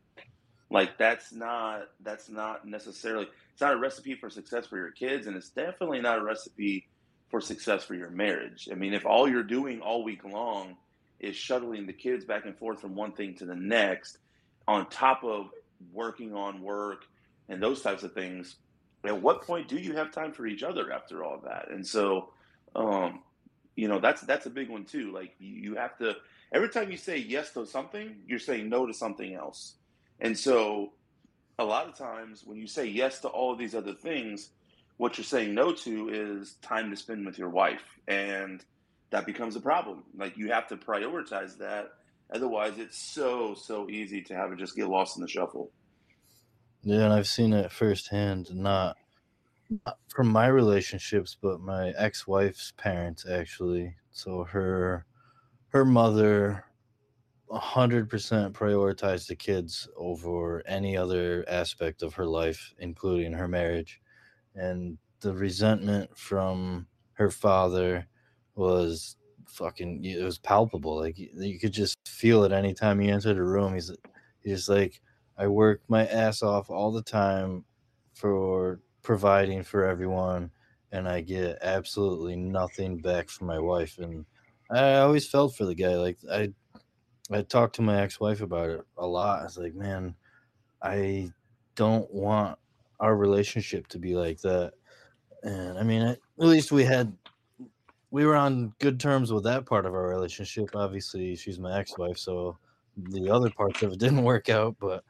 [0.71, 5.27] like that's not that's not necessarily it's not a recipe for success for your kids
[5.27, 6.87] and it's definitely not a recipe
[7.31, 10.77] for success for your marriage i mean if all you're doing all week long
[11.21, 14.19] is shuttling the kids back and forth from one thing to the next
[14.69, 15.49] on top of
[15.93, 17.05] working on work
[17.49, 18.57] and those types of things,
[19.05, 21.71] at what point do you have time for each other after all that?
[21.71, 22.31] And so,
[22.75, 23.23] um,
[23.77, 25.13] you know, that's that's a big one too.
[25.13, 26.17] Like you have to
[26.53, 29.77] every time you say yes to something, you're saying no to something else.
[30.19, 30.93] And so,
[31.59, 34.51] a lot of times when you say yes to all of these other things,
[34.97, 38.65] what you're saying no to is time to spend with your wife, and
[39.11, 40.03] that becomes a problem.
[40.17, 41.93] Like you have to prioritize that
[42.33, 45.71] Otherwise, it's so so easy to have it just get lost in the shuffle.
[46.83, 48.49] Yeah, and I've seen it firsthand.
[48.53, 48.97] Not, not
[49.85, 53.97] Uh, from my relationships, but my ex-wife's parents actually.
[54.11, 55.05] So her
[55.69, 56.65] her mother
[57.49, 64.01] 100% prioritized the kids over any other aspect of her life, including her marriage.
[64.55, 68.07] And the resentment from her father
[68.57, 69.17] was
[69.49, 73.75] fucking it was palpable like you could just feel it anytime he entered a room
[73.75, 73.93] he's
[74.43, 75.01] he's like
[75.39, 77.65] i work my ass off all the time
[78.15, 80.51] for providing for everyone
[80.91, 84.27] and i get absolutely nothing back from my wife and
[84.73, 86.53] i always felt for the guy like i
[87.31, 90.13] i talked to my ex-wife about it a lot i was like man
[90.83, 91.31] i
[91.77, 92.59] don't want
[92.99, 94.73] our relationship to be like that
[95.45, 97.17] and i mean at least we had
[98.11, 100.71] we were on good terms with that part of our relationship.
[100.75, 102.57] Obviously, she's my ex-wife, so
[102.97, 104.77] the other parts of it didn't work out.
[104.81, 105.05] But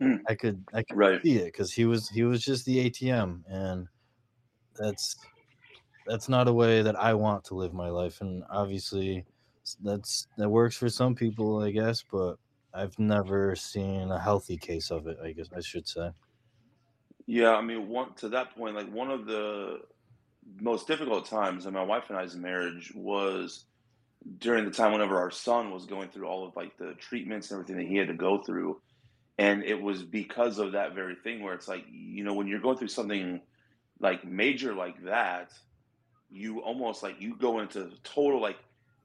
[0.00, 0.20] mm.
[0.28, 1.22] I could I could right.
[1.22, 3.86] see it because he was he was just the ATM, and
[4.76, 5.16] that's
[6.06, 8.20] that's not a way that I want to live my life.
[8.20, 9.24] And obviously,
[9.82, 12.02] that's that works for some people, I guess.
[12.10, 12.36] But
[12.72, 15.18] I've never seen a healthy case of it.
[15.22, 16.10] I guess I should say.
[17.26, 19.80] Yeah, I mean, one to that point, like one of the
[20.60, 23.64] most difficult times in my wife and I's marriage was
[24.38, 27.60] during the time whenever our son was going through all of like the treatments and
[27.60, 28.80] everything that he had to go through.
[29.38, 32.60] And it was because of that very thing where it's like, you know, when you're
[32.60, 33.40] going through something
[33.98, 35.52] like major like that,
[36.30, 38.58] you almost like you go into total like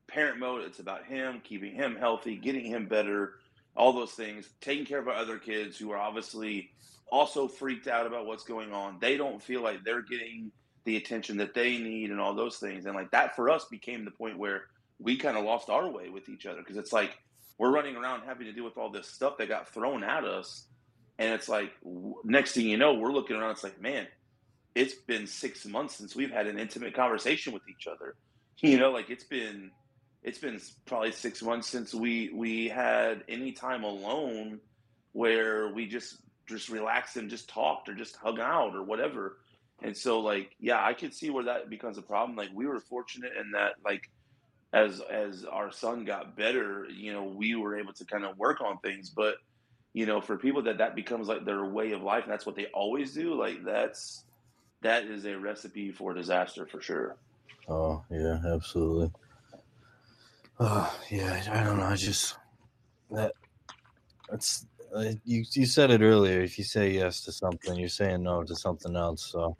[0.07, 0.63] parent mode.
[0.65, 3.35] It's about him, keeping him healthy, getting him better,
[3.75, 6.71] all those things, taking care of our other kids who are obviously
[7.11, 8.97] also freaked out about what's going on.
[8.99, 10.51] They don't feel like they're getting
[10.85, 12.85] the attention that they need and all those things.
[12.85, 14.65] And like that for us became the point where
[14.99, 17.17] we kind of lost our way with each other because it's like
[17.59, 20.65] we're running around having to deal with all this stuff that got thrown at us.
[21.19, 21.73] And it's like,
[22.23, 23.51] next thing you know, we're looking around.
[23.51, 24.07] It's like, man,
[24.73, 28.15] it's been six months since we've had an intimate conversation with each other.
[28.61, 29.71] You know, like it's been
[30.21, 34.59] it's been probably six months since we we had any time alone
[35.13, 39.37] where we just just relaxed and just talked or just hung out or whatever.
[39.81, 42.35] And so like yeah, I could see where that becomes a problem.
[42.35, 44.09] Like we were fortunate in that like
[44.73, 48.61] as as our son got better, you know, we were able to kind of work
[48.61, 49.09] on things.
[49.09, 49.35] But
[49.93, 52.55] you know, for people that that becomes like their way of life, and that's what
[52.55, 53.33] they always do.
[53.33, 54.23] Like that's
[54.81, 57.17] that is a recipe for disaster for sure.
[57.67, 59.11] Oh yeah, absolutely.
[60.59, 61.85] Oh yeah, I don't know.
[61.85, 62.37] I just
[63.11, 63.33] that
[64.29, 64.65] that's
[64.95, 65.43] uh, you.
[65.53, 66.41] You said it earlier.
[66.41, 69.31] If you say yes to something, you're saying no to something else.
[69.31, 69.55] So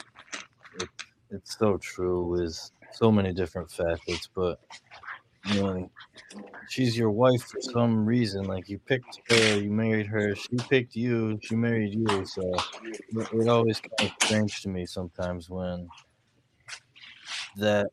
[0.79, 0.89] it,
[1.31, 4.29] it's so true with so many different facets.
[4.33, 4.59] But
[5.45, 5.91] you know,
[6.69, 8.45] she's your wife for some reason.
[8.45, 10.35] Like you picked her, you married her.
[10.35, 12.25] She picked you, she married you.
[12.25, 12.41] So
[12.91, 15.89] it, it always kind of strange to me sometimes when
[17.57, 17.89] that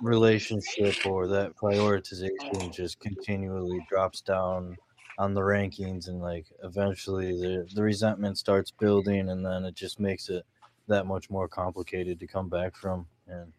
[0.00, 4.76] relationship or that prioritization just continually drops down
[5.18, 9.98] on the rankings and like eventually the the resentment starts building and then it just
[9.98, 10.44] makes it
[10.86, 13.52] that much more complicated to come back from and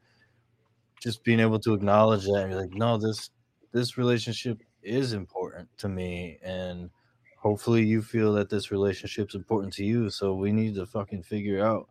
[1.02, 3.30] just being able to acknowledge that and be like no this
[3.72, 6.90] this relationship is important to me and
[7.38, 11.64] hopefully you feel that this relationship's important to you so we need to fucking figure
[11.64, 11.88] out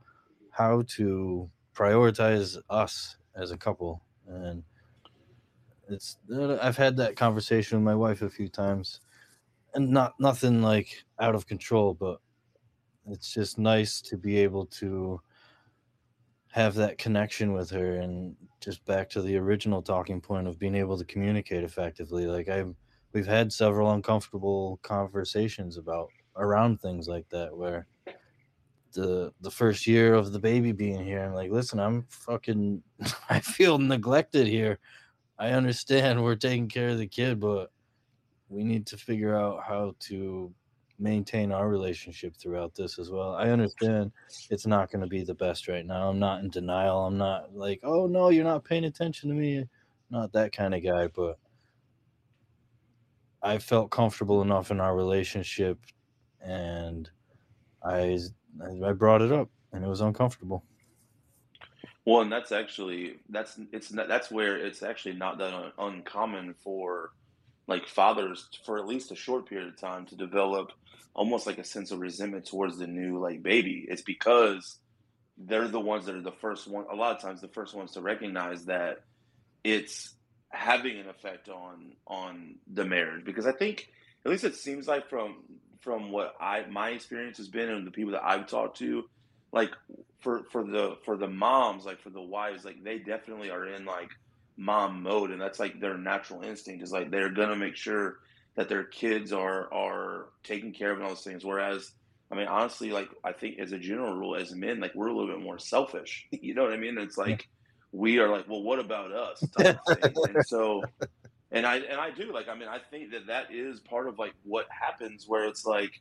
[0.50, 1.48] how to
[1.78, 4.02] prioritize us as a couple.
[4.26, 4.64] And
[5.88, 9.00] it's uh, I've had that conversation with my wife a few times,
[9.74, 12.18] and not nothing like out of control, but
[13.06, 15.20] it's just nice to be able to
[16.52, 20.74] have that connection with her and just back to the original talking point of being
[20.74, 22.74] able to communicate effectively like i've
[23.12, 27.86] we've had several uncomfortable conversations about around things like that where
[28.92, 31.24] the the first year of the baby being here.
[31.24, 32.82] I'm like, listen, I'm fucking
[33.30, 34.78] I feel neglected here.
[35.38, 37.70] I understand we're taking care of the kid, but
[38.48, 40.52] we need to figure out how to
[40.98, 43.34] maintain our relationship throughout this as well.
[43.34, 44.12] I understand
[44.50, 46.08] it's not going to be the best right now.
[46.08, 47.06] I'm not in denial.
[47.06, 49.64] I'm not like, oh no, you're not paying attention to me.
[50.10, 51.38] Not that kind of guy, but
[53.42, 55.78] I felt comfortable enough in our relationship
[56.40, 57.10] and
[57.84, 58.18] I
[58.84, 60.64] I brought it up, and it was uncomfortable.
[62.04, 67.12] Well, and that's actually that's it's that's where it's actually not that un- uncommon for
[67.68, 70.72] like fathers for at least a short period of time to develop
[71.14, 73.86] almost like a sense of resentment towards the new like baby.
[73.88, 74.78] It's because
[75.36, 76.86] they're the ones that are the first one.
[76.90, 79.00] A lot of times, the first ones to recognize that
[79.62, 80.14] it's
[80.50, 83.24] having an effect on on the marriage.
[83.24, 83.88] Because I think,
[84.24, 85.44] at least it seems like from
[85.80, 89.04] from what I my experience has been and the people that I've talked to,
[89.52, 89.70] like
[90.20, 93.84] for for the for the moms, like for the wives, like they definitely are in
[93.84, 94.10] like
[94.58, 98.18] mom mode, and that's like their natural instinct is like they're gonna make sure
[98.56, 101.44] that their kids are are taken care of and all those things.
[101.44, 101.92] Whereas,
[102.30, 105.14] I mean, honestly, like I think as a general rule, as men, like we're a
[105.14, 106.26] little bit more selfish.
[106.30, 106.98] you know what I mean?
[106.98, 107.48] It's like
[107.92, 109.42] we are like, well, what about us?
[109.58, 110.82] and so
[111.50, 114.18] and I and I do like I mean I think that that is part of
[114.18, 115.92] like what happens where it's like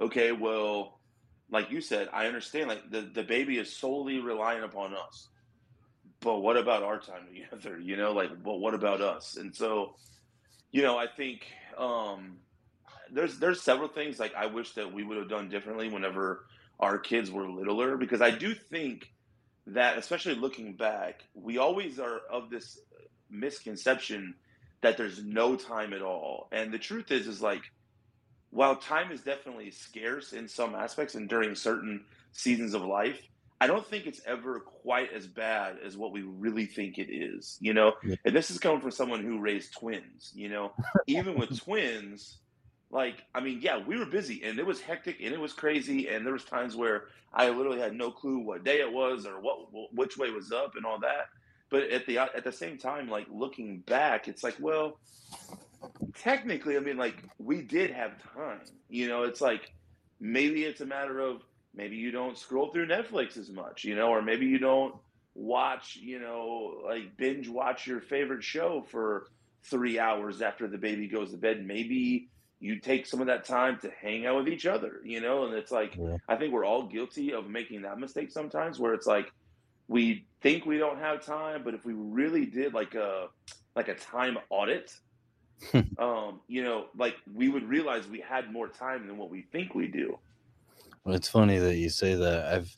[0.00, 1.00] okay well
[1.50, 5.28] like you said I understand like the the baby is solely relying upon us
[6.20, 9.94] but what about our time together you know like but what about us and so
[10.72, 11.46] you know I think
[11.76, 12.38] um
[13.12, 16.46] there's there's several things like I wish that we would have done differently whenever
[16.78, 19.12] our kids were littler because I do think
[19.66, 22.78] that especially looking back we always are of this
[23.30, 24.34] misconception
[24.82, 26.48] that there's no time at all.
[26.52, 27.62] And the truth is, is like,
[28.50, 33.20] while time is definitely scarce in some aspects and during certain seasons of life,
[33.60, 37.58] I don't think it's ever quite as bad as what we really think it is,
[37.60, 37.92] you know?
[38.02, 38.16] Yeah.
[38.24, 40.72] And this is coming from someone who raised twins, you know?
[41.06, 42.38] Even with twins,
[42.90, 46.08] like I mean, yeah, we were busy and it was hectic and it was crazy
[46.08, 49.40] and there was times where I literally had no clue what day it was or
[49.40, 51.28] what which way was up and all that.
[51.70, 54.98] But at the at the same time, like looking back, it's like, well,
[56.18, 58.62] technically, I mean, like we did have time.
[58.88, 59.72] You know, it's like
[60.18, 61.42] maybe it's a matter of
[61.74, 64.94] maybe you don't scroll through Netflix as much, you know, or maybe you don't
[65.34, 69.28] watch, you know, like binge watch your favorite show for
[69.64, 71.64] three hours after the baby goes to bed.
[71.64, 75.44] Maybe you take some of that time to hang out with each other, you know,
[75.44, 76.16] and it's like yeah.
[76.28, 79.32] I think we're all guilty of making that mistake sometimes where it's like
[79.88, 83.28] we think we don't have time, but if we really did like a
[83.74, 84.92] like a time audit,
[85.98, 89.74] um, you know, like we would realize we had more time than what we think
[89.74, 90.18] we do.
[91.04, 92.52] Well, it's funny that you say that.
[92.52, 92.74] I've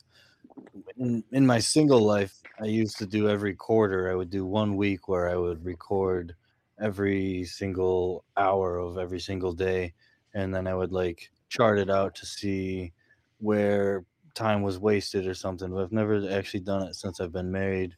[0.97, 4.11] in, in my single life, I used to do every quarter.
[4.11, 6.35] I would do one week where I would record
[6.79, 9.93] every single hour of every single day,
[10.33, 12.93] and then I would like chart it out to see
[13.39, 15.71] where time was wasted or something.
[15.71, 17.95] But I've never actually done it since I've been married,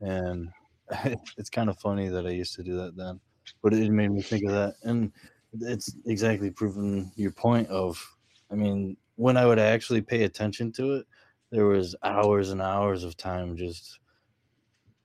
[0.00, 0.48] and
[1.36, 3.20] it's kind of funny that I used to do that then.
[3.62, 5.12] But it made me think of that, and
[5.60, 8.02] it's exactly proven your point of.
[8.50, 11.06] I mean, when I would actually pay attention to it,
[11.50, 13.98] there was hours and hours of time just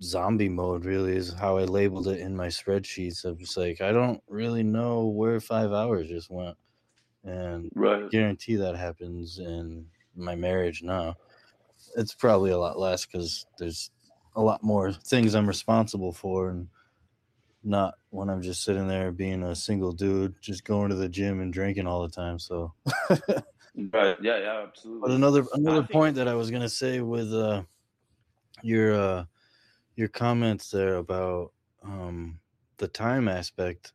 [0.04, 3.24] zombie mode really is how I labeled it in my spreadsheets.
[3.24, 6.58] I'm just like, I don't really know where five hours just went.
[7.24, 8.10] And right.
[8.10, 9.86] guarantee that happens in
[10.16, 11.16] my marriage now.
[11.96, 13.92] It's probably a lot less because there's
[14.36, 16.68] a lot more things I'm responsible for and
[17.64, 21.42] not when I'm just sitting there being a single dude, just going to the gym
[21.42, 22.40] and drinking all the time.
[22.40, 22.74] So
[23.76, 24.18] Right.
[24.22, 25.02] Yeah, yeah, absolutely.
[25.10, 27.64] But another another point that I was gonna say with uh
[28.62, 29.26] your uh
[29.96, 31.54] your comments there about
[31.84, 32.40] um
[32.78, 33.94] the time aspect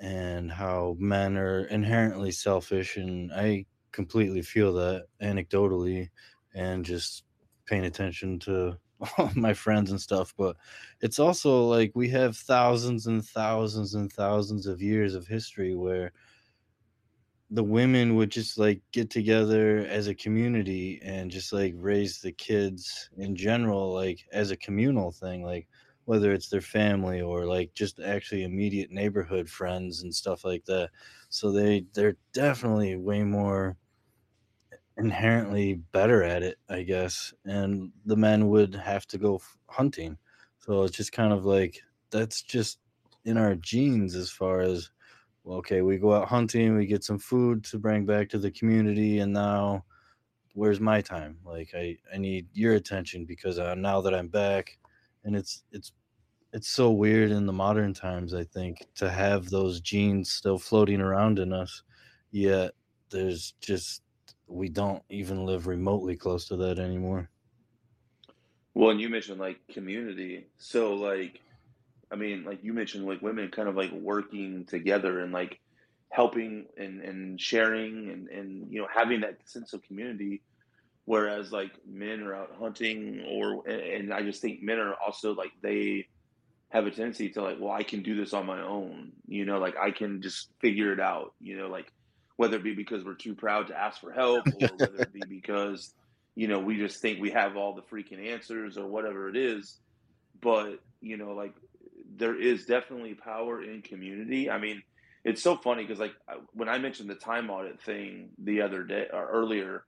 [0.00, 6.10] and how men are inherently selfish and I completely feel that anecdotally
[6.54, 7.24] and just
[7.66, 8.78] paying attention to
[9.36, 10.56] my friends and stuff but
[11.00, 16.12] it's also like we have thousands and thousands and thousands of years of history where
[17.52, 22.32] the women would just like get together as a community and just like raise the
[22.32, 25.68] kids in general like as a communal thing like
[26.04, 30.90] whether it's their family or like just actually immediate neighborhood friends and stuff like that.
[31.28, 33.76] So they they're definitely way more
[34.98, 40.18] inherently better at it i guess and the men would have to go hunting.
[40.58, 41.80] So it's just kind of like
[42.10, 42.78] that's just
[43.24, 44.90] in our genes as far as
[45.44, 48.50] well, okay, we go out hunting, we get some food to bring back to the
[48.50, 49.84] community, and now
[50.54, 51.38] where's my time?
[51.44, 54.78] Like I, I need your attention because now that I'm back,
[55.24, 55.92] and it's it's
[56.52, 58.34] it's so weird in the modern times.
[58.34, 61.82] I think to have those genes still floating around in us,
[62.30, 62.72] yet
[63.10, 64.02] there's just
[64.46, 67.30] we don't even live remotely close to that anymore.
[68.74, 71.40] Well, and you mentioned like community, so like
[72.12, 75.58] I mean, like you mentioned, like women kind of like working together and like
[76.10, 80.42] helping and, and sharing and, and, you know, having that sense of community.
[81.04, 85.52] Whereas like men are out hunting or, and I just think men are also like,
[85.62, 86.06] they
[86.68, 89.58] have a tendency to like, well, I can do this on my own, you know,
[89.58, 91.90] like I can just figure it out, you know, like
[92.36, 95.22] whether it be because we're too proud to ask for help or whether it be
[95.28, 95.92] because,
[96.34, 99.78] you know, we just think we have all the freaking answers or whatever it is.
[100.40, 101.54] But, you know, like
[102.16, 104.50] there is definitely power in community.
[104.50, 104.82] I mean,
[105.24, 106.14] it's so funny because like
[106.52, 109.84] when I mentioned the time audit thing the other day or earlier,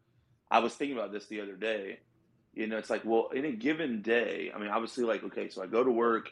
[0.50, 2.00] I was thinking about this the other day.
[2.54, 5.62] You know, it's like, well, in a given day, I mean, obviously, like, okay, so
[5.62, 6.30] I go to work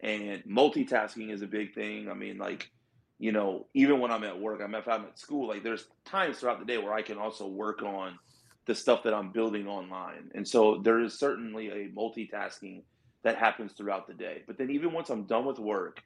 [0.00, 2.10] and multitasking is a big thing.
[2.10, 2.70] I mean, like,
[3.18, 6.38] you know, even when I'm at work, I'm if I'm at school, like, there's times
[6.38, 8.18] throughout the day where I can also work on
[8.66, 10.30] the stuff that I'm building online.
[10.34, 12.82] And so there is certainly a multitasking
[13.22, 14.42] that happens throughout the day.
[14.46, 16.02] But then even once I'm done with work,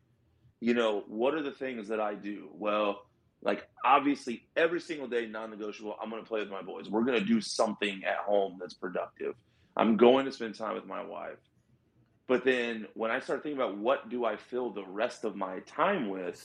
[0.60, 2.48] you know, what are the things that I do?
[2.52, 3.06] Well,
[3.42, 6.88] like obviously every single day non-negotiable, I'm going to play with my boys.
[6.88, 9.34] We're going to do something at home that's productive.
[9.76, 11.38] I'm going to spend time with my wife.
[12.26, 15.60] But then when I start thinking about what do I fill the rest of my
[15.60, 16.44] time with,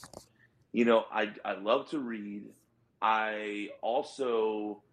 [0.73, 2.43] you know, I I love to read.
[3.01, 4.83] I also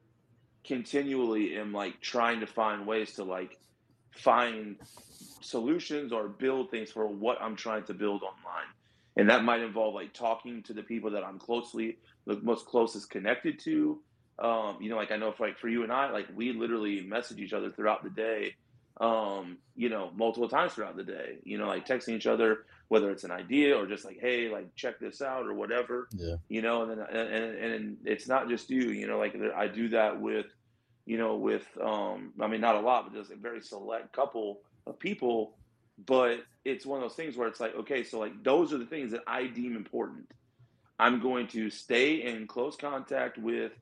[0.64, 3.58] continually am like trying to find ways to like
[4.12, 4.76] find
[5.41, 8.66] solutions or build things for what I'm trying to build online.
[9.16, 13.11] And that might involve like talking to the people that I'm closely, the most closest
[13.11, 13.99] connected to.
[14.39, 17.01] Um, you know, like I know for like for you and I, like we literally
[17.01, 18.55] message each other throughout the day
[19.01, 21.39] um, you know, multiple times throughout the day.
[21.45, 24.74] You know, like texting each other, whether it's an idea or just like, hey, like
[24.74, 26.09] check this out or whatever.
[26.16, 26.36] Yeah.
[26.49, 28.91] You know, and then and and, and it's not just you.
[28.91, 30.47] You know, like I do that with,
[31.07, 34.61] you know, with um, I mean, not a lot, but just a very select couple
[34.89, 35.59] of people.
[36.07, 38.86] But it's one of those things where it's like, okay, so like those are the
[38.86, 40.30] things that I deem important.
[40.99, 43.72] I'm going to stay in close contact with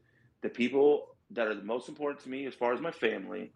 [0.43, 3.53] the people that are the most important to me as far as my family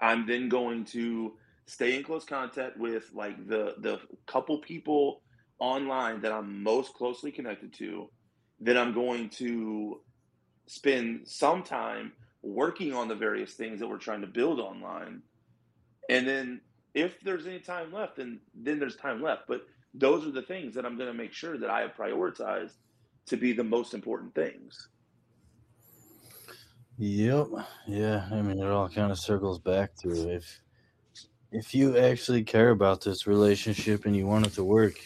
[0.00, 1.34] I'm then going to
[1.66, 5.22] stay in close contact with like the the couple people
[5.58, 8.10] online that I'm most closely connected to.
[8.60, 10.00] Then I'm going to
[10.66, 15.22] spend some time working on the various things that we're trying to build online.
[16.08, 16.60] And then
[16.94, 19.42] if there's any time left, then then there's time left.
[19.48, 22.74] But those are the things that I'm going to make sure that I have prioritized
[23.26, 24.88] to be the most important things.
[26.98, 27.48] Yep.
[27.86, 28.28] Yeah.
[28.30, 30.60] I mean, it all kind of circles back to if
[31.50, 34.98] if you actually care about this relationship and you want it to work,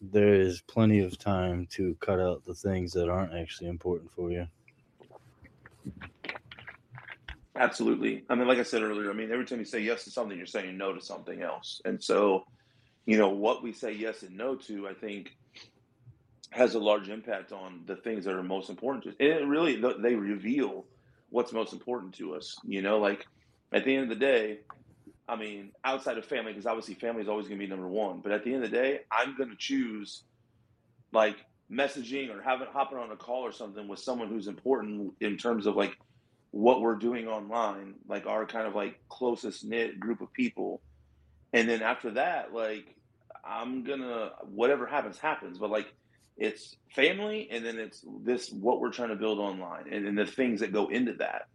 [0.00, 4.30] there is plenty of time to cut out the things that aren't actually important for
[4.30, 4.46] you.
[7.56, 8.24] Absolutely.
[8.28, 10.36] I mean, like I said earlier, I mean, every time you say yes to something,
[10.36, 11.80] you're saying no to something else.
[11.84, 12.44] And so,
[13.06, 15.30] you know, what we say yes and no to, I think,
[16.50, 19.16] has a large impact on the things that are most important to us.
[19.20, 20.84] And it really, they reveal
[21.30, 22.56] what's most important to us.
[22.64, 23.26] You know, like
[23.72, 24.58] at the end of the day,
[25.28, 28.20] I mean, outside of family, because obviously family is always going to be number one.
[28.20, 30.24] But at the end of the day, I'm going to choose
[31.12, 31.36] like
[31.70, 35.66] messaging or having hopping on a call or something with someone who's important in terms
[35.66, 35.96] of like
[36.54, 40.80] what we're doing online, like our kind of like closest knit group of people.
[41.52, 42.94] And then after that, like
[43.44, 45.58] I'm gonna whatever happens happens.
[45.58, 45.92] But like
[46.36, 50.26] it's family and then it's this what we're trying to build online and, and the
[50.26, 51.46] things that go into that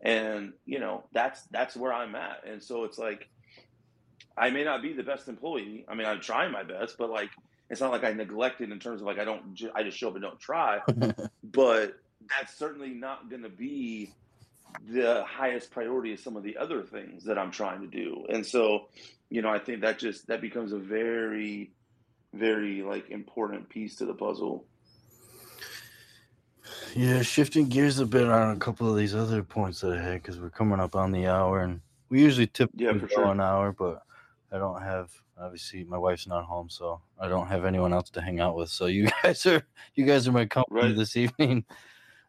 [0.00, 3.28] and you know that's that's where i'm at and so it's like
[4.36, 7.30] i may not be the best employee i mean i'm trying my best but like
[7.68, 10.14] it's not like i neglected in terms of like i don't i just show up
[10.14, 10.78] and don't try
[11.42, 11.98] but
[12.28, 14.12] that's certainly not to be
[14.88, 18.44] the highest priority of some of the other things that i'm trying to do and
[18.44, 18.88] so
[19.30, 21.72] you know i think that just that becomes a very
[22.32, 24.64] very like important piece to the puzzle.
[26.94, 30.22] Yeah, shifting gears a bit on a couple of these other points that I had
[30.22, 33.32] because we're coming up on the hour, and we usually tip yeah, for sure.
[33.32, 34.02] an hour, but
[34.52, 38.20] I don't have obviously my wife's not home, so I don't have anyone else to
[38.20, 38.70] hang out with.
[38.70, 39.62] So you guys are
[39.94, 40.96] you guys are my company right.
[40.96, 41.64] this evening.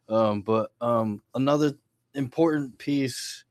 [0.08, 1.74] Um, but um, another
[2.14, 3.44] important piece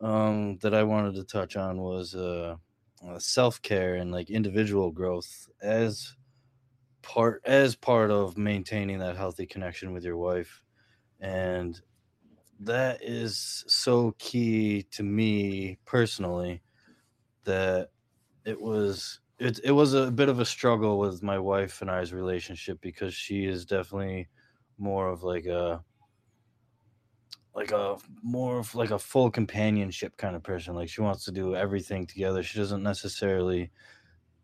[0.00, 2.56] um, that I wanted to touch on was uh,
[3.06, 6.16] uh, self care and like individual growth as
[7.02, 10.62] part as part of maintaining that healthy connection with your wife,
[11.20, 11.80] and
[12.60, 16.62] that is so key to me personally
[17.44, 17.90] that
[18.44, 22.12] it was it, it was a bit of a struggle with my wife and I's
[22.12, 24.28] relationship because she is definitely
[24.78, 25.84] more of like a
[27.54, 30.74] like a more of like a full companionship kind of person.
[30.74, 32.42] Like she wants to do everything together.
[32.42, 33.70] She doesn't necessarily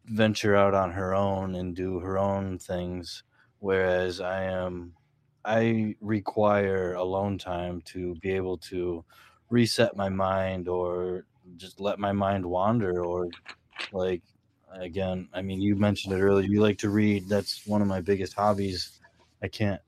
[0.06, 3.24] venture out on her own and do her own things.
[3.58, 4.94] Whereas I am,
[5.44, 9.04] I require alone time to be able to
[9.50, 13.28] reset my mind or just let my mind wander or
[13.92, 14.22] like
[14.72, 18.00] again i mean you mentioned it earlier you like to read that's one of my
[18.00, 19.00] biggest hobbies
[19.42, 19.80] i can't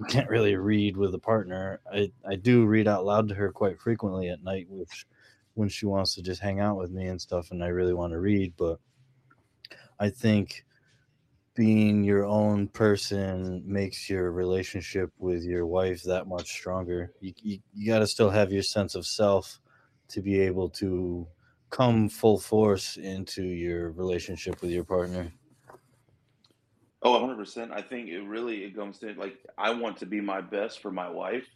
[0.08, 1.80] can't really read with a partner.
[1.92, 5.06] I, I do read out loud to her quite frequently at night, which
[5.54, 8.12] when she wants to just hang out with me and stuff, and I really want
[8.12, 8.54] to read.
[8.56, 8.78] But
[9.98, 10.64] I think
[11.54, 17.12] being your own person makes your relationship with your wife that much stronger.
[17.20, 19.58] You, you, you got to still have your sense of self
[20.10, 21.26] to be able to
[21.70, 25.32] come full force into your relationship with your partner.
[27.02, 27.70] Oh, 100%.
[27.70, 30.90] I think it really it comes to like I want to be my best for
[30.90, 31.46] my wife.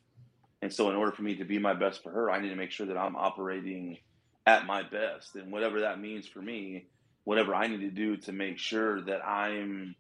[0.60, 2.56] And so in order for me to be my best for her, I need to
[2.56, 3.98] make sure that I'm operating
[4.46, 5.34] at my best.
[5.34, 6.86] And whatever that means for me,
[7.24, 9.96] whatever I need to do to make sure that I'm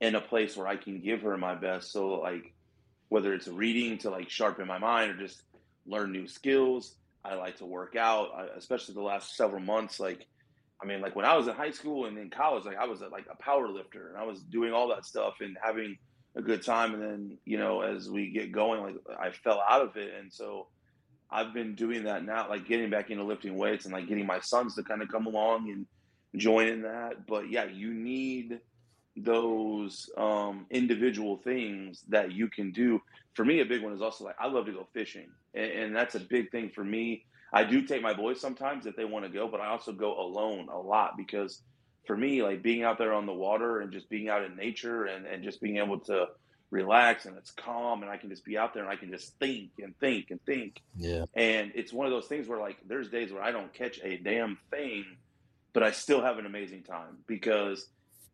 [0.00, 1.92] in a place where I can give her my best.
[1.92, 2.52] So like
[3.08, 5.42] whether it's reading to like sharpen my mind or just
[5.86, 10.26] learn new skills, I like to work out, especially the last several months like
[10.82, 13.02] I mean, like when I was in high school and in college, like I was
[13.02, 15.96] a, like a power lifter and I was doing all that stuff and having
[16.34, 16.94] a good time.
[16.94, 20.12] And then, you know, as we get going, like I fell out of it.
[20.18, 20.66] And so
[21.30, 24.40] I've been doing that now, like getting back into lifting weights and like getting my
[24.40, 25.86] sons to kind of come along and
[26.40, 27.26] join in that.
[27.26, 28.60] But yeah, you need
[29.16, 33.00] those um, individual things that you can do.
[33.34, 35.96] For me, a big one is also like I love to go fishing, and, and
[35.96, 37.24] that's a big thing for me.
[37.52, 40.18] I do take my boys sometimes if they want to go, but I also go
[40.18, 41.62] alone a lot because
[42.06, 45.04] for me, like being out there on the water and just being out in nature
[45.04, 46.28] and, and just being able to
[46.70, 49.38] relax and it's calm and I can just be out there and I can just
[49.38, 50.80] think and think and think.
[50.96, 51.26] Yeah.
[51.34, 54.16] And it's one of those things where like there's days where I don't catch a
[54.16, 55.04] damn thing,
[55.74, 57.86] but I still have an amazing time because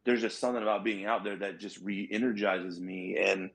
[0.05, 3.51] there's just something about being out there that just re-energizes me and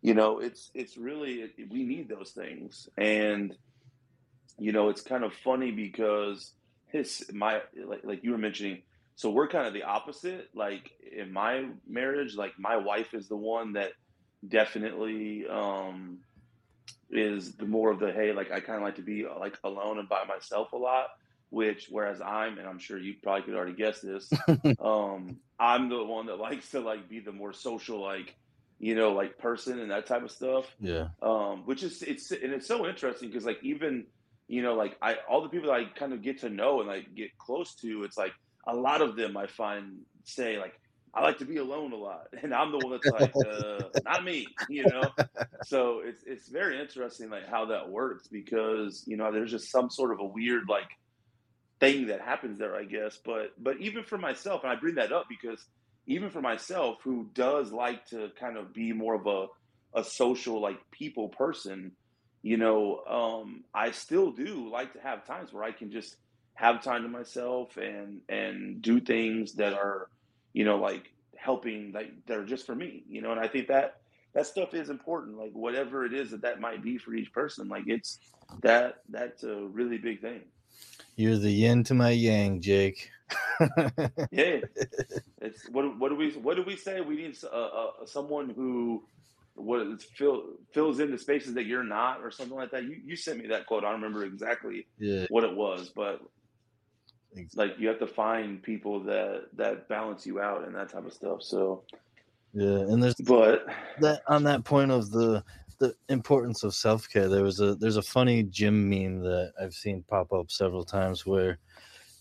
[0.00, 3.56] you know it's it's really we need those things and
[4.58, 6.52] you know it's kind of funny because
[6.86, 8.82] his my like, like you were mentioning
[9.14, 13.36] so we're kind of the opposite like in my marriage like my wife is the
[13.36, 13.92] one that
[14.46, 16.18] definitely um
[17.10, 19.98] is the more of the hey like i kind of like to be like alone
[19.98, 21.06] and by myself a lot
[21.50, 24.30] which whereas i'm and i'm sure you probably could already guess this
[24.80, 28.36] um i'm the one that likes to like be the more social like
[28.78, 31.08] you know like person and that type of stuff Yeah.
[31.22, 34.06] um which is it's and it's so interesting because like even
[34.48, 36.88] you know like i all the people that i kind of get to know and
[36.88, 38.32] like get close to it's like
[38.66, 40.72] a lot of them i find say like
[41.14, 44.24] i like to be alone a lot and i'm the one that's like uh not
[44.24, 45.02] me you know?
[45.64, 49.90] So it's it's very interesting like how that works because you know there's just some
[49.90, 50.88] sort of a weird like
[51.80, 53.18] thing that happens there i guess.
[53.22, 55.66] But but even for myself and i bring that up because
[56.06, 59.46] even for myself who does like to kind of be more of a
[59.98, 61.92] a social like people person
[62.42, 66.16] you know um i still do like to have times where i can just
[66.54, 70.08] have time to myself and and do things that are
[70.52, 73.68] you know like helping like that are just for me you know and i think
[73.68, 74.00] that
[74.34, 77.68] that stuff is important like whatever it is that that might be for each person
[77.68, 78.18] like it's
[78.62, 80.40] that that's a really big thing.
[81.16, 83.10] You're the yin to my yang, Jake.
[84.30, 84.60] yeah.
[85.40, 87.00] It's what what do we what do we say?
[87.00, 89.04] We need uh, uh, someone who
[89.58, 92.96] what is fill, fills in the spaces that you're not or something like that you
[93.04, 95.26] you sent me that quote i don't remember exactly yeah.
[95.30, 96.20] what it was but
[97.36, 101.06] ex- like you have to find people that that balance you out and that type
[101.06, 101.82] of stuff so
[102.52, 102.64] Yeah.
[102.64, 103.66] And there's but
[104.00, 105.44] that on that point of the
[105.78, 107.28] the importance of self care.
[107.28, 111.24] There was a there's a funny gym meme that I've seen pop up several times
[111.24, 111.58] where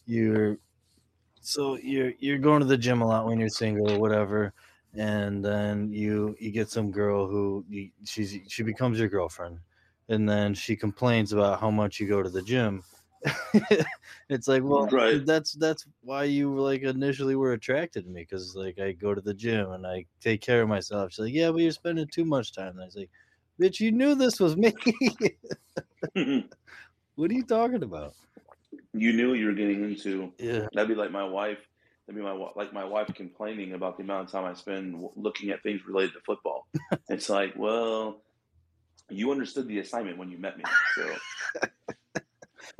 [0.05, 0.57] you're
[1.41, 4.53] so you're you're going to the gym a lot when you're single or whatever,
[4.97, 9.59] and then you you get some girl who you, she's she becomes your girlfriend,
[10.09, 12.83] and then she complains about how much you go to the gym.
[14.29, 15.25] it's like well Right.
[15.25, 19.21] that's that's why you like initially were attracted to me because like i go to
[19.21, 21.11] the gym and i take care of myself.
[21.11, 22.73] She's like yeah but you're spending too much time.
[22.73, 23.09] And i was like
[23.59, 24.73] bitch you knew this was me.
[27.15, 28.13] What are you talking about?
[28.93, 30.31] You knew you were getting into.
[30.37, 30.67] Yeah.
[30.73, 31.67] That'd be like my wife
[32.07, 35.49] that'd be my like my wife complaining about the amount of time i spend looking
[35.49, 36.67] at things related to football.
[37.09, 38.21] It's like well
[39.09, 40.63] you understood the assignment when you met me
[40.95, 41.15] so.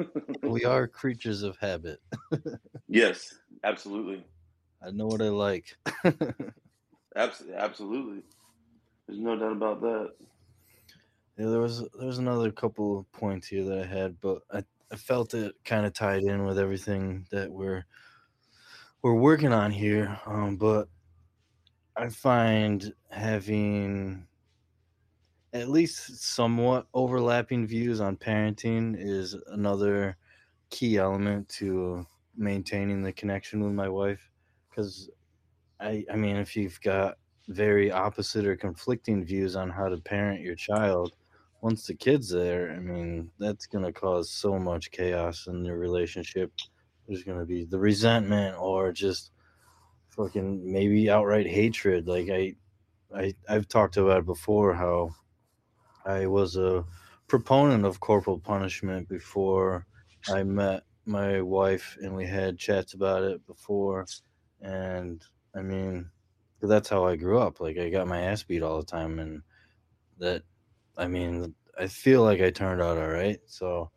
[0.44, 2.00] We are creatures of habit.
[2.88, 4.24] Yes absolutely.
[4.82, 5.76] I know what i like.
[7.16, 8.22] Abs- absolutely.
[9.08, 10.12] There's no doubt about that.
[11.38, 14.64] Yeah, there was there was another couple of points here that I had, but I,
[14.92, 17.86] I felt it kind of tied in with everything that we're
[19.08, 20.20] we're working on here.
[20.26, 20.90] Um, but
[21.96, 24.28] I find having
[25.54, 30.18] at least somewhat overlapping views on parenting is another
[30.70, 32.06] key element to
[32.36, 34.20] maintaining the connection with my wife.
[34.70, 35.10] Because
[35.80, 40.42] I I mean, if you've got very opposite or conflicting views on how to parent
[40.42, 41.16] your child
[41.62, 46.52] once the kid's there, I mean, that's gonna cause so much chaos in your relationship.
[47.08, 49.32] There's gonna be the resentment or just
[50.10, 52.08] fucking maybe outright hatred.
[52.08, 52.56] Like I,
[53.16, 55.12] I I've talked about before how
[56.06, 56.86] I was a
[57.28, 59.86] proponent of corporal punishment before
[60.30, 64.06] I met my wife, and we had chats about it before.
[64.62, 65.24] And
[65.56, 66.10] I mean,
[66.62, 67.60] that's how I grew up.
[67.60, 69.42] Like I got my ass beat all the time, and
[70.20, 70.44] that
[70.98, 73.40] I mean, I feel like I turned out all right.
[73.46, 73.92] So,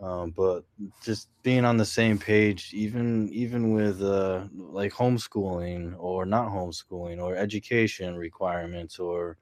[0.00, 0.64] um, but
[1.02, 7.22] just being on the same page, even even with uh, like homeschooling or not homeschooling
[7.22, 9.36] or education requirements or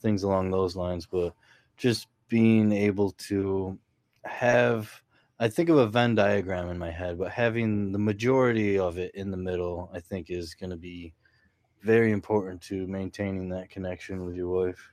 [0.00, 1.34] things along those lines, but
[1.76, 3.78] just being able to
[4.24, 5.02] have
[5.38, 9.14] I think of a Venn diagram in my head, but having the majority of it
[9.14, 11.14] in the middle, I think is going to be
[11.82, 14.92] very important to maintaining that connection with your wife.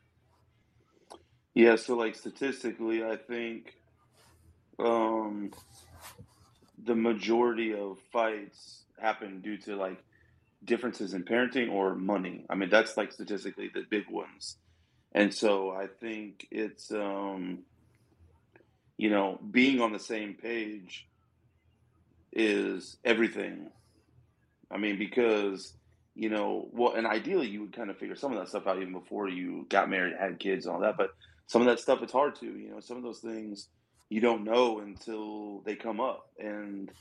[1.54, 3.74] Yeah, so like statistically, I think
[4.80, 5.52] um,
[6.84, 10.04] the majority of fights happen due to like
[10.64, 12.46] differences in parenting or money.
[12.50, 14.58] I mean, that's like statistically the big ones.
[15.14, 17.60] And so I think it's, um,
[18.98, 21.08] you know, being on the same page
[22.32, 23.68] is everything.
[24.70, 25.74] I mean, because,
[26.14, 28.78] you know, well, and ideally you would kind of figure some of that stuff out
[28.78, 30.98] even before you got married, had kids, and all that.
[30.98, 31.12] But
[31.48, 33.70] some of that stuff, it's hard to, you know, some of those things
[34.10, 36.30] you don't know until they come up.
[36.40, 36.92] And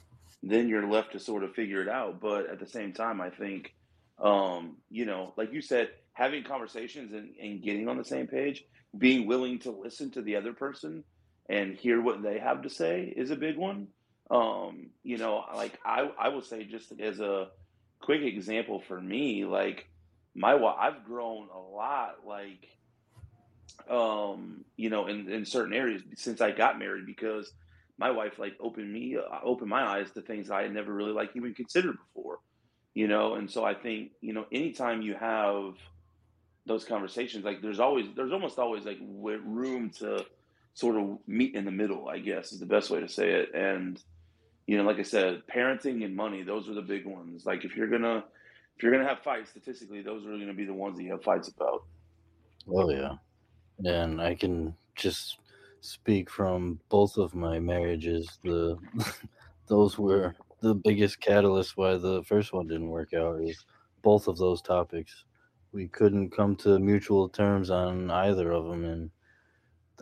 [0.42, 2.20] then you're left to sort of figure it out.
[2.20, 3.74] But at the same time, I think,
[4.18, 8.64] um, you know, like you said, having conversations and, and getting on the same page,
[8.96, 11.04] being willing to listen to the other person
[11.48, 13.88] and hear what they have to say is a big one.
[14.30, 17.48] Um, you know, like I, I will say just as a
[18.00, 19.88] quick example for me, like
[20.34, 22.68] my wife, I've grown a lot, like,
[23.90, 27.52] um, you know, in, in certain areas since I got married because
[27.98, 31.12] my wife like opened me, uh, opened my eyes to things I had never really
[31.12, 32.38] like even considered before,
[32.94, 33.34] you know?
[33.34, 35.74] And so I think, you know, anytime you have
[36.66, 40.26] those conversations, like there's always, there's almost always like room to
[40.74, 43.54] sort of meet in the middle, I guess is the best way to say it.
[43.54, 44.02] And,
[44.66, 47.46] you know, like I said, parenting and money, those are the big ones.
[47.46, 48.24] Like if you're gonna
[48.76, 51.22] if you're gonna have fights, statistically, those are gonna be the ones that you have
[51.22, 51.84] fights about.
[52.68, 53.14] Oh yeah,
[53.84, 55.38] and I can just
[55.80, 58.38] speak from both of my marriages.
[58.42, 58.78] The
[59.66, 63.40] those were the biggest catalyst why the first one didn't work out.
[63.40, 63.64] Is
[64.02, 65.24] both of those topics.
[65.72, 69.10] We couldn't come to mutual terms on either of them, and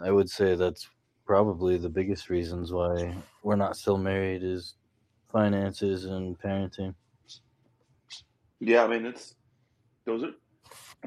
[0.03, 0.89] I would say that's
[1.27, 4.77] probably the biggest reasons why we're not still married is
[5.33, 6.95] finances and parenting.
[8.61, 9.35] Yeah, I mean it's
[10.07, 10.33] those are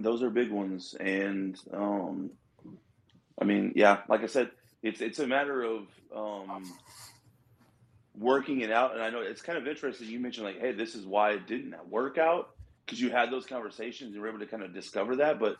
[0.01, 2.31] those are big ones, and um,
[3.39, 6.71] I mean, yeah, like I said, it's it's a matter of um,
[8.17, 8.93] working it out.
[8.93, 10.07] And I know it's kind of interesting.
[10.07, 12.49] You mentioned like, hey, this is why it didn't work out
[12.85, 14.13] because you had those conversations.
[14.13, 15.39] You were able to kind of discover that.
[15.39, 15.57] But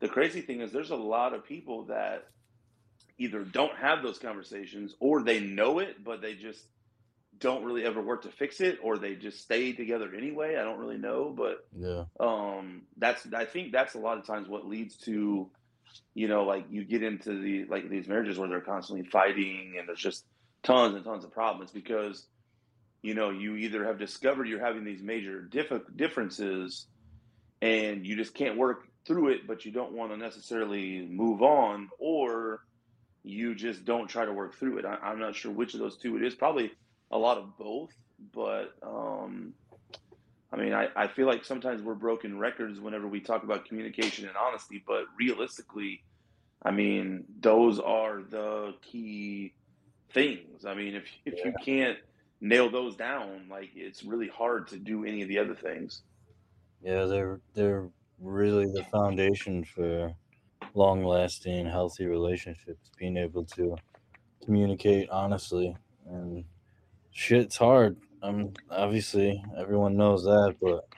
[0.00, 2.28] the crazy thing is, there's a lot of people that
[3.18, 6.60] either don't have those conversations or they know it, but they just
[7.38, 10.56] don't really ever work to fix it or they just stay together anyway.
[10.56, 12.04] I don't really know, but yeah.
[12.20, 15.50] Um that's I think that's a lot of times what leads to
[16.14, 19.88] you know like you get into the like these marriages where they're constantly fighting and
[19.88, 20.24] there's just
[20.62, 22.26] tons and tons of problems because
[23.02, 26.86] you know you either have discovered you're having these major diff- differences
[27.62, 31.88] and you just can't work through it but you don't want to necessarily move on
[31.98, 32.60] or
[33.24, 34.84] you just don't try to work through it.
[34.84, 36.34] I, am not sure which of those two it is.
[36.34, 36.70] Probably
[37.10, 37.90] a lot of both,
[38.32, 39.54] but um,
[40.54, 44.28] I mean, I, I feel like sometimes we're broken records whenever we talk about communication
[44.28, 46.04] and honesty, but realistically,
[46.62, 49.52] I mean, those are the key
[50.12, 50.64] things.
[50.64, 51.46] I mean, if if yeah.
[51.46, 51.98] you can't
[52.40, 56.02] nail those down, like it's really hard to do any of the other things.
[56.80, 57.88] Yeah, they're they're
[58.20, 60.14] really the foundation for
[60.74, 63.76] long lasting, healthy relationships, being able to
[64.44, 65.76] communicate honestly.
[66.06, 66.44] And
[67.10, 67.96] shit's hard.
[68.24, 70.88] Um, obviously, everyone knows that, but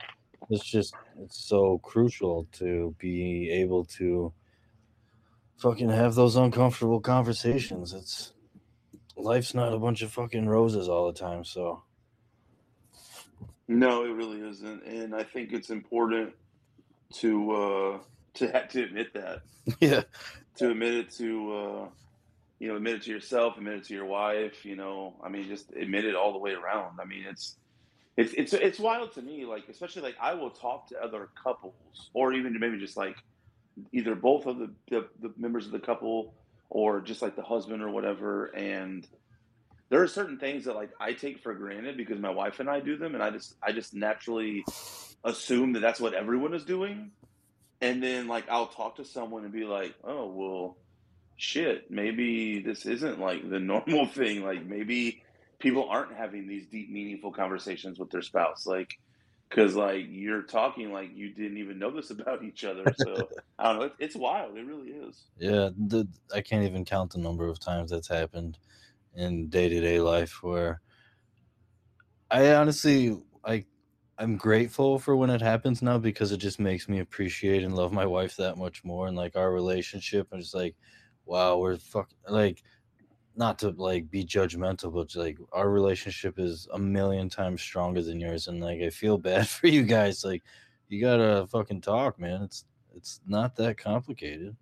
[0.49, 4.33] it's just, it's so crucial to be able to
[5.59, 7.93] fucking have those uncomfortable conversations.
[7.93, 8.33] It's,
[9.17, 11.83] life's not a bunch of fucking roses all the time, so.
[13.67, 14.85] No, it really isn't.
[14.85, 16.33] And I think it's important
[17.15, 17.99] to, uh,
[18.35, 19.43] to to admit that.
[19.81, 20.03] Yeah.
[20.59, 21.89] To admit it to uh,
[22.59, 25.49] you know, admit it to yourself, admit it to your wife, you know, I mean
[25.49, 26.99] just admit it all the way around.
[27.01, 27.57] I mean it's
[28.17, 32.11] it's it's it's wild to me, like especially like I will talk to other couples
[32.15, 33.17] or even maybe just like
[33.93, 36.35] either both of the, the, the members of the couple
[36.71, 38.47] or just like the husband or whatever.
[38.47, 39.07] And
[39.89, 42.81] there are certain things that like I take for granted because my wife and I
[42.81, 43.15] do them.
[43.15, 44.65] And I just I just naturally
[45.25, 47.11] assume that that's what everyone is doing.
[47.81, 50.77] And then like I'll talk to someone and be like, oh well,
[51.37, 54.43] shit, maybe this isn't like the normal thing.
[54.43, 55.23] Like maybe
[55.59, 58.67] people aren't having these deep, meaningful conversations with their spouse.
[58.67, 58.99] Like,
[59.49, 62.93] because like you're talking like you didn't even know this about each other.
[62.97, 63.91] So I don't know.
[63.99, 64.57] It's, wild.
[64.57, 65.25] It really is.
[65.39, 68.59] Yeah, the, I can't even count the number of times that's happened
[69.15, 70.81] in day to day life where
[72.31, 73.67] I honestly like
[74.19, 77.93] I'm grateful for when it happens now because it just makes me appreciate and love
[77.93, 80.75] my wife that much more and like our relationship and just like
[81.27, 82.63] wow we're fuck like
[83.35, 88.19] not to like be judgmental but like our relationship is a million times stronger than
[88.19, 90.43] yours and like I feel bad for you guys like
[90.89, 94.57] you gotta fucking talk man it's it's not that complicated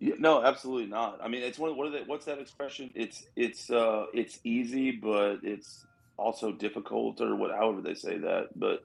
[0.00, 3.70] no absolutely not I mean it's one what are they, what's that expression it's it's
[3.70, 8.84] uh it's easy but it's also difficult or what however they say that but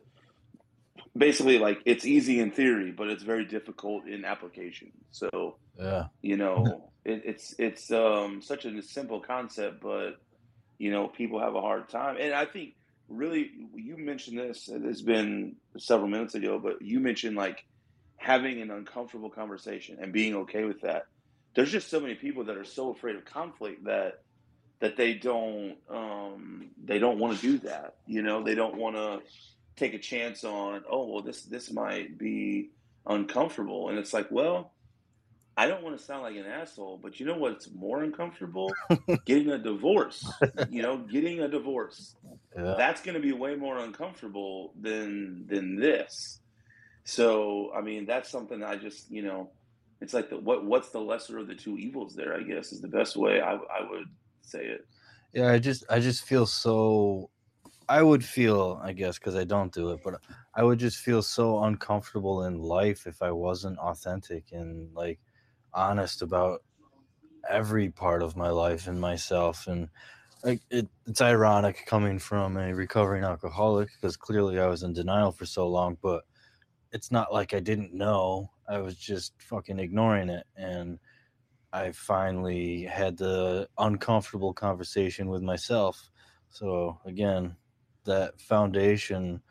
[1.18, 4.92] basically like it's easy in theory, but it's very difficult in application.
[5.12, 6.06] So Yeah.
[6.22, 10.18] you know, it, it's it's um, such a simple concept, but
[10.78, 12.18] you know, people have a hard time.
[12.20, 12.74] And I think
[13.10, 14.70] really, you mentioned this.
[14.72, 17.66] It's been several minutes ago, but you mentioned like
[18.18, 21.06] having an uncomfortable conversation and being okay with that.
[21.56, 24.20] There's just so many people that are so afraid of conflict that
[24.80, 27.96] that they don't um, they don't want to do that.
[28.06, 29.22] You know, they don't want to
[29.76, 30.84] take a chance on.
[30.90, 32.70] Oh, well, this this might be
[33.06, 34.74] uncomfortable, and it's like, well,
[35.58, 38.72] I don't want to sound like an asshole, but you know what's more uncomfortable?
[39.26, 40.32] getting a divorce.
[40.70, 42.16] You know, getting a divorce.
[42.56, 42.76] Yeah.
[42.78, 46.40] That's going to be way more uncomfortable than than this.
[47.06, 49.50] So, I mean, that's something I just, you know,
[50.00, 52.82] it's like the what what's the lesser of the two evils there, I guess, is
[52.82, 54.08] the best way I I would
[54.42, 54.86] say it.
[55.34, 57.32] Yeah, I just I just feel so
[57.90, 60.22] I would feel, I guess, because I don't do it, but
[60.54, 65.20] I would just feel so uncomfortable in life if I wasn't authentic and like
[65.78, 66.64] honest about
[67.50, 69.68] every part of my life and myself.
[69.68, 69.88] And
[70.44, 75.32] like it, it's ironic coming from a recovering alcoholic because clearly I was in denial
[75.32, 76.24] for so long, but
[76.92, 78.50] it's not like I didn't know.
[78.68, 80.46] I was just fucking ignoring it.
[80.56, 81.00] And
[81.72, 86.10] I finally had the uncomfortable conversation with myself.
[86.50, 87.56] So again,
[88.06, 89.42] that foundation,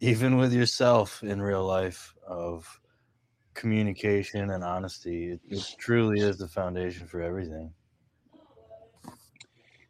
[0.00, 2.80] even with yourself in real life, of
[3.58, 7.72] communication and honesty, it, it truly is the foundation for everything.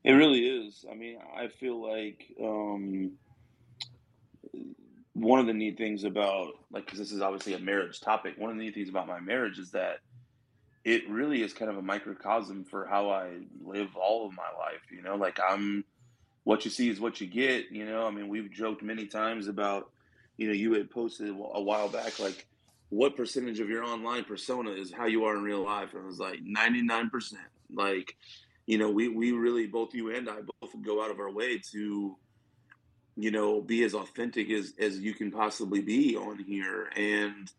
[0.02, 0.86] It really is.
[0.90, 3.12] I mean, I feel like um,
[5.12, 8.34] one of the neat things about like because this is obviously a marriage topic.
[8.38, 9.98] One of the neat things about my marriage is that
[10.84, 14.90] it really is kind of a microcosm for how I live all of my life.
[14.90, 15.84] You know, like I'm
[16.44, 17.70] what you see is what you get.
[17.70, 19.90] You know, I mean, we've joked many times about,
[20.38, 22.46] you know, you had posted a while back, like,
[22.90, 25.92] what percentage of your online persona is how you are in real life?
[25.92, 27.34] And it was like 99%.
[27.72, 28.16] Like,
[28.66, 31.58] you know, we, we really, both you and I both go out of our way
[31.72, 32.16] to,
[33.16, 36.88] you know, be as authentic as, as you can possibly be on here.
[36.96, 37.50] And,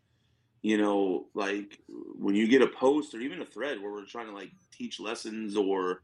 [0.62, 4.26] you know, like when you get a post or even a thread where we're trying
[4.26, 6.02] to like teach lessons or,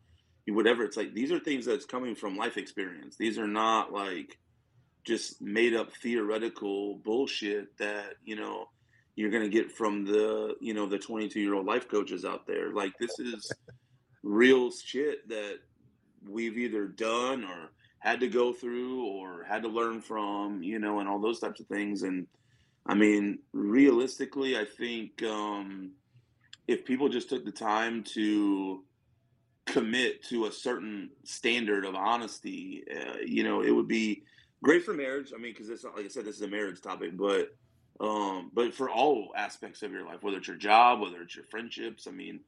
[0.48, 4.39] whatever it's like these are things that's coming from life experience these are not like
[5.05, 8.69] just made up theoretical bullshit that you know
[9.16, 12.47] you're going to get from the you know the 22 year old life coaches out
[12.47, 13.51] there like this is
[14.22, 15.59] real shit that
[16.28, 21.01] we've either done or had to go through or had to learn from you know
[21.01, 22.26] and all those types of things and
[22.86, 25.90] i mean realistically i think um
[26.68, 28.82] if people just took the time to
[29.66, 34.22] commit to a certain standard of honesty, uh, you know, it would be
[34.62, 35.32] great for marriage.
[35.34, 37.55] I mean, because it's not like I said, this is a marriage topic, but
[38.01, 41.47] um, but for all aspects of your life, whether it's your job, whether it's your
[41.47, 42.40] friendships, I mean,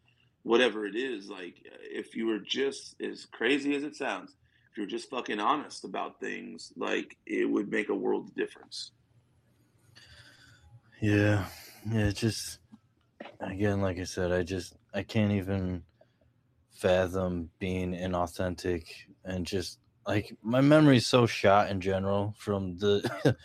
[0.42, 4.34] whatever it is, like if you were just as crazy as it sounds,
[4.70, 8.92] if you're just fucking honest about things, like it would make a world of difference.
[11.00, 11.44] Yeah,
[11.90, 12.58] yeah, just
[13.40, 15.82] again, like I said, I just I can't even
[16.72, 18.84] fathom being inauthentic
[19.24, 23.02] and just like my memory is so shot in general from the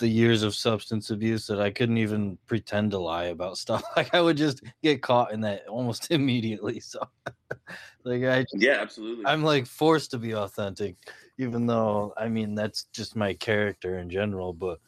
[0.00, 3.84] the years of substance abuse that I couldn't even pretend to lie about stuff.
[3.96, 6.80] Like I would just get caught in that almost immediately.
[6.80, 7.00] So
[8.04, 9.26] like I Yeah, absolutely.
[9.26, 10.96] I'm like forced to be authentic,
[11.38, 14.80] even though I mean that's just my character in general, but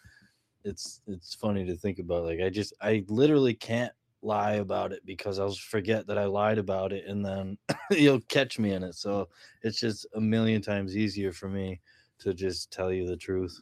[0.64, 2.24] it's it's funny to think about.
[2.24, 6.58] Like I just I literally can't lie about it because I'll forget that I lied
[6.58, 7.58] about it and then
[7.90, 8.94] you'll catch me in it.
[8.94, 9.28] So
[9.62, 11.80] it's just a million times easier for me
[12.20, 13.60] to just tell you the truth.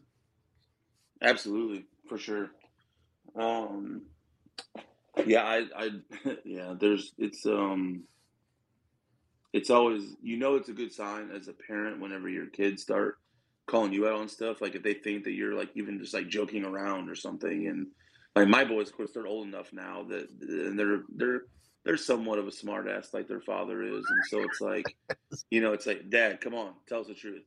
[1.23, 2.51] Absolutely, for sure.
[3.39, 4.03] Um
[5.27, 5.91] yeah, I I
[6.45, 8.05] yeah, there's it's um
[9.53, 13.19] it's always you know it's a good sign as a parent whenever your kids start
[13.67, 16.29] calling you out on stuff like if they think that you're like even just like
[16.29, 17.87] joking around or something and
[18.37, 21.43] like my boys, of course, they're old enough now that and they're they're
[21.85, 24.97] they're somewhat of a smartass like their father is, and so it's like,
[25.51, 27.43] you know, it's like, Dad, come on, tell us the truth.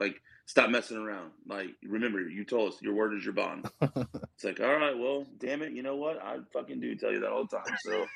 [0.00, 1.32] Like, stop messing around.
[1.46, 3.68] Like, remember, you told us your word is your bond.
[3.80, 6.22] it's like, all right, well, damn it, you know what?
[6.22, 7.76] I fucking do tell you that all the time.
[7.80, 8.06] So,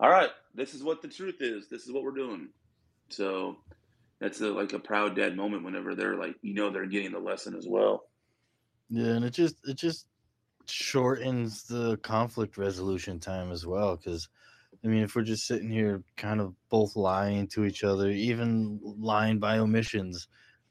[0.00, 1.68] all right, this is what the truth is.
[1.68, 2.48] This is what we're doing.
[3.08, 3.56] So,
[4.20, 7.18] that's a, like a proud dad moment whenever they're like, you know, they're getting the
[7.18, 8.04] lesson as well.
[8.90, 10.06] Yeah, and it just it just
[10.66, 14.28] shortens the conflict resolution time as well because
[14.84, 18.78] i mean if we're just sitting here kind of both lying to each other even
[18.82, 20.28] lying by omissions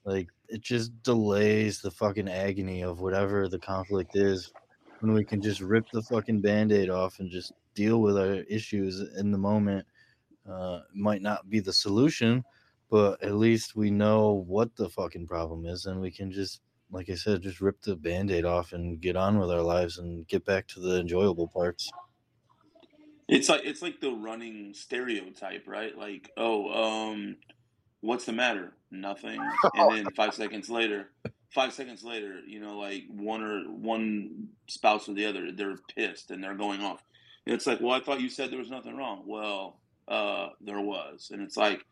[0.09, 4.51] like it just delays the fucking agony of whatever the conflict is
[4.99, 8.99] when we can just rip the fucking band-aid off and just deal with our issues
[9.17, 9.85] in the moment
[10.49, 12.43] uh, might not be the solution
[12.89, 16.61] but at least we know what the fucking problem is and we can just
[16.91, 20.27] like i said just rip the band-aid off and get on with our lives and
[20.27, 21.91] get back to the enjoyable parts
[23.27, 25.95] It's like it's like the running stereotype, right?
[25.95, 27.35] Like, oh, um,
[28.01, 28.73] what's the matter?
[28.91, 29.39] Nothing.
[29.75, 31.11] And then five seconds later,
[31.49, 36.31] five seconds later, you know, like one or one spouse or the other, they're pissed
[36.31, 37.03] and they're going off.
[37.45, 39.23] And it's like, well, I thought you said there was nothing wrong.
[39.25, 41.29] Well, uh, there was.
[41.31, 41.85] And it's like,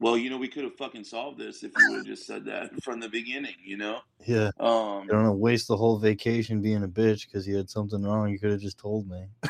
[0.00, 2.44] well, you know, we could have fucking solved this if you would have just said
[2.46, 4.00] that from the beginning, you know?
[4.26, 7.68] yeah Um, i don't know waste the whole vacation being a bitch because you had
[7.70, 9.26] something wrong you could have just told me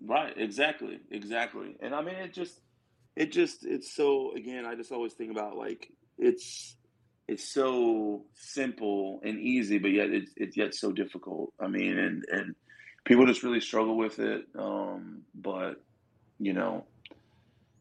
[0.00, 1.76] Right, exactly, exactly.
[1.80, 2.60] And I mean, it just,
[3.16, 4.32] it just, it's so.
[4.34, 5.88] Again, I just always think about like
[6.18, 6.76] it's,
[7.28, 11.52] it's so simple and easy, but yet it's it's yet so difficult.
[11.60, 12.54] I mean, and and
[13.04, 14.46] people just really struggle with it.
[14.58, 15.82] Um, but
[16.38, 16.84] you know,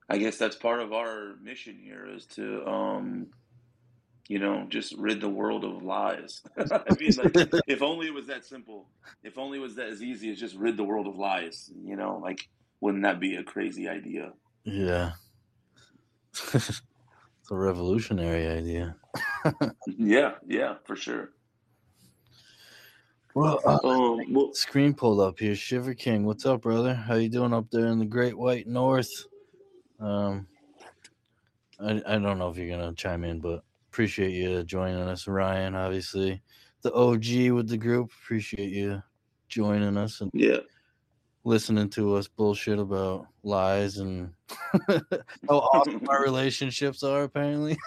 [0.10, 3.28] I guess that's part of our mission here is to, um,
[4.28, 6.42] you know, just rid the world of lies.
[6.58, 8.88] I mean, like, if only it was that simple.
[9.24, 11.72] If only it was that as easy as just rid the world of lies.
[11.84, 12.48] You know, like,
[12.80, 14.34] wouldn't that be a crazy idea?
[14.66, 15.12] yeah
[16.54, 16.82] it's
[17.52, 18.96] a revolutionary idea.
[19.88, 21.32] Yeah, yeah, for sure.
[23.36, 25.56] well uh, Um, well, screen pulled up here.
[25.56, 26.94] Shiver king what's up brother?
[26.94, 29.12] How you doing up there in the great white north?
[30.00, 30.48] Um
[31.80, 35.76] i, I don't know if you're gonna chime in but appreciate you joining us ryan
[35.76, 36.42] obviously.
[36.84, 39.02] The og with the group appreciate you
[39.50, 40.60] joining us and yeah,
[41.46, 44.32] listening to us bullshit about lies and
[44.90, 47.78] how awesome our relationships are apparently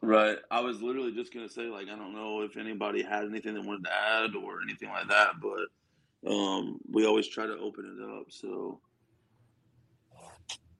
[0.00, 0.38] right.
[0.50, 3.60] I was literally just gonna say, like, I don't know if anybody had anything they
[3.60, 8.18] wanted to add or anything like that, but um, we always try to open it
[8.18, 8.26] up.
[8.30, 8.80] So,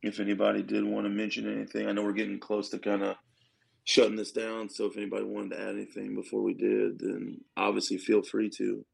[0.03, 3.17] if anybody did want to mention anything, I know we're getting close to kind of
[3.85, 4.69] shutting this down.
[4.69, 8.85] So, if anybody wanted to add anything before we did, then obviously feel free to.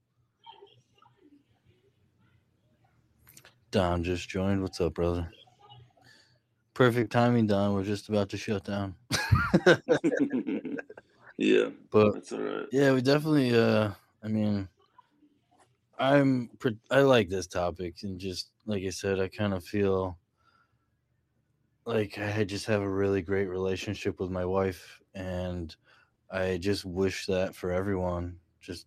[3.71, 5.31] Don just joined what's up brother
[6.75, 8.95] perfect timing don we're just about to shut down
[11.41, 12.67] yeah, but that's all right.
[12.71, 13.57] Yeah, we definitely.
[13.57, 13.93] Uh,
[14.23, 14.69] I mean,
[15.99, 16.51] I'm.
[16.91, 20.19] I like this topic, and just like I said, I kind of feel
[21.87, 25.75] like I just have a really great relationship with my wife, and
[26.31, 28.39] I just wish that for everyone.
[28.61, 28.87] Just,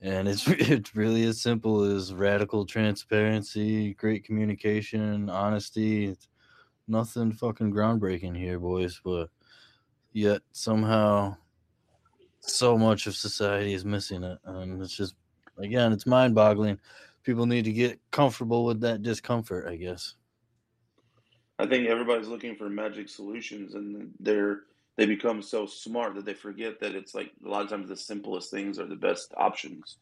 [0.00, 6.06] and it's it's really as simple as radical transparency, great communication, honesty.
[6.06, 6.28] It's
[6.86, 9.28] nothing fucking groundbreaking here, boys, but
[10.12, 11.36] yet somehow
[12.40, 15.14] so much of society is missing it and it's just
[15.58, 16.78] again it's mind-boggling
[17.22, 20.14] people need to get comfortable with that discomfort i guess
[21.58, 24.60] I think everybody's looking for magic solutions, and they're
[24.98, 27.96] they become so smart that they forget that it's like a lot of times the
[27.96, 29.96] simplest things are the best options.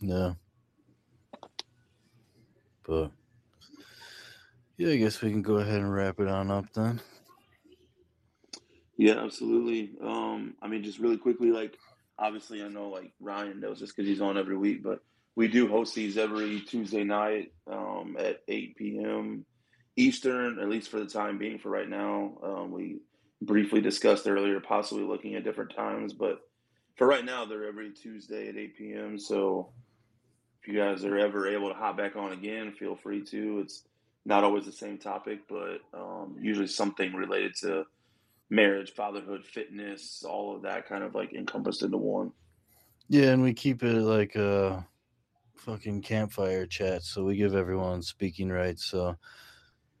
[0.00, 0.32] yeah
[2.86, 3.10] but
[4.78, 7.00] yeah i guess we can go ahead and wrap it on up then
[8.98, 9.92] Yeah, absolutely.
[10.02, 11.78] Um, I mean, just really quickly, like
[12.18, 15.00] obviously, I know like Ryan knows this because he's on every week, but
[15.36, 19.46] we do host these every Tuesday night um, at 8 p.m.
[19.96, 21.60] Eastern, at least for the time being.
[21.60, 22.98] For right now, um, we
[23.40, 26.40] briefly discussed earlier, possibly looking at different times, but
[26.96, 29.18] for right now, they're every Tuesday at 8 p.m.
[29.18, 29.70] So
[30.60, 33.60] if you guys are ever able to hop back on again, feel free to.
[33.60, 33.84] It's
[34.24, 37.84] not always the same topic, but um, usually something related to
[38.50, 42.32] marriage, fatherhood, fitness, all of that kind of like encompassed into one.
[43.08, 44.86] yeah and we keep it like a
[45.54, 49.16] fucking campfire chat so we give everyone speaking rights so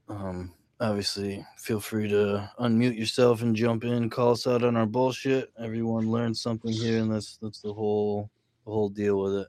[0.08, 4.86] um obviously feel free to unmute yourself and jump in call us out on our
[4.86, 5.52] bullshit.
[5.58, 8.30] Everyone learns something here and that's that's the whole
[8.64, 9.48] the whole deal with it.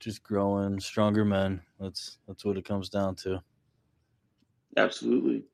[0.00, 1.62] Just growing stronger men.
[1.80, 3.42] That's that's what it comes down to.
[4.76, 5.44] Absolutely.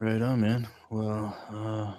[0.00, 0.66] right on man.
[0.90, 1.94] Well uh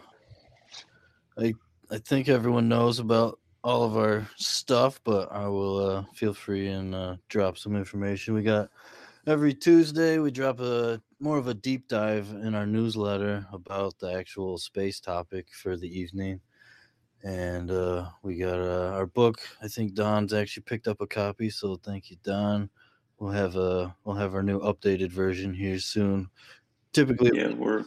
[1.41, 1.53] i
[1.89, 6.67] i think everyone knows about all of our stuff but i will uh feel free
[6.67, 8.33] and uh drop some information.
[8.33, 8.69] We got
[9.25, 14.11] every tuesday we drop a more of a deep dive in our newsletter about the
[14.11, 16.39] actual space topic for the evening
[17.23, 21.49] and uh we got uh, our book i think don's actually picked up a copy
[21.49, 22.69] so thank you don
[23.19, 26.29] we'll have a we'll have our new updated version here soon
[26.91, 27.85] typically Yeah, we're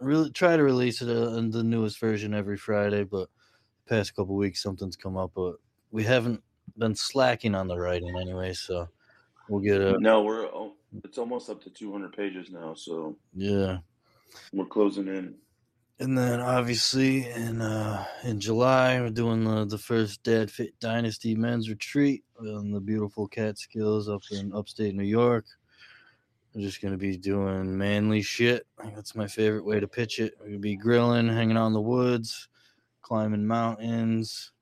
[0.00, 3.28] really try to release it uh, in the newest version every Friday, but
[3.86, 5.32] past couple weeks something's come up.
[5.34, 5.56] But
[5.90, 6.42] we haven't
[6.76, 8.88] been slacking on the writing anyway, so
[9.48, 10.74] we'll get a No, we're oh,
[11.04, 13.78] it's almost up to 200 pages now, so yeah.
[14.52, 15.34] we're closing in.
[16.00, 21.68] And then obviously in uh in July we're doing the the first DadFit Dynasty men's
[21.68, 25.44] retreat in the beautiful Catskills up in upstate New York.
[26.54, 28.64] We're just gonna be doing manly shit.
[28.94, 30.34] That's my favorite way to pitch it.
[30.38, 32.48] We're gonna be grilling, hanging out in the woods,
[33.02, 34.52] climbing mountains.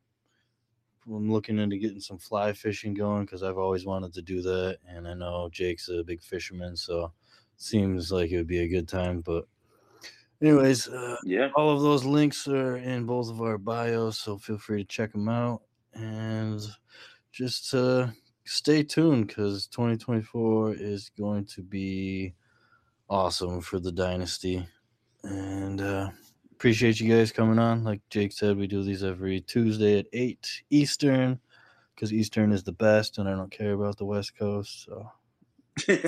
[1.06, 4.78] I'm looking into getting some fly fishing going because I've always wanted to do that,
[4.86, 7.12] and I know Jake's a big fisherman, so
[7.56, 9.20] seems like it would be a good time.
[9.20, 9.46] But
[10.42, 11.50] anyways, uh, Yeah.
[11.54, 15.12] all of those links are in both of our bios, so feel free to check
[15.12, 15.62] them out.
[15.94, 16.60] And
[17.32, 18.08] just uh,
[18.44, 22.34] stay tuned because 2024 is going to be
[23.08, 24.66] awesome for the Dynasty.
[25.24, 26.10] And uh,
[26.56, 27.84] appreciate you guys coming on.
[27.84, 31.38] Like Jake said, we do these every Tuesday at 8 Eastern
[31.94, 34.86] because Eastern is the best, and I don't care about the West Coast.
[34.86, 35.10] So,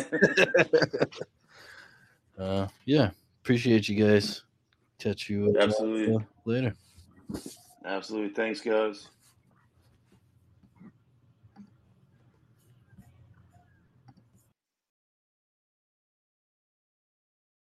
[2.39, 3.11] uh, yeah,
[3.43, 4.43] appreciate you guys.
[4.99, 6.27] Catch you uh, Absolutely.
[6.45, 6.75] later.
[7.85, 8.35] Absolutely.
[8.35, 9.09] Thanks, guys.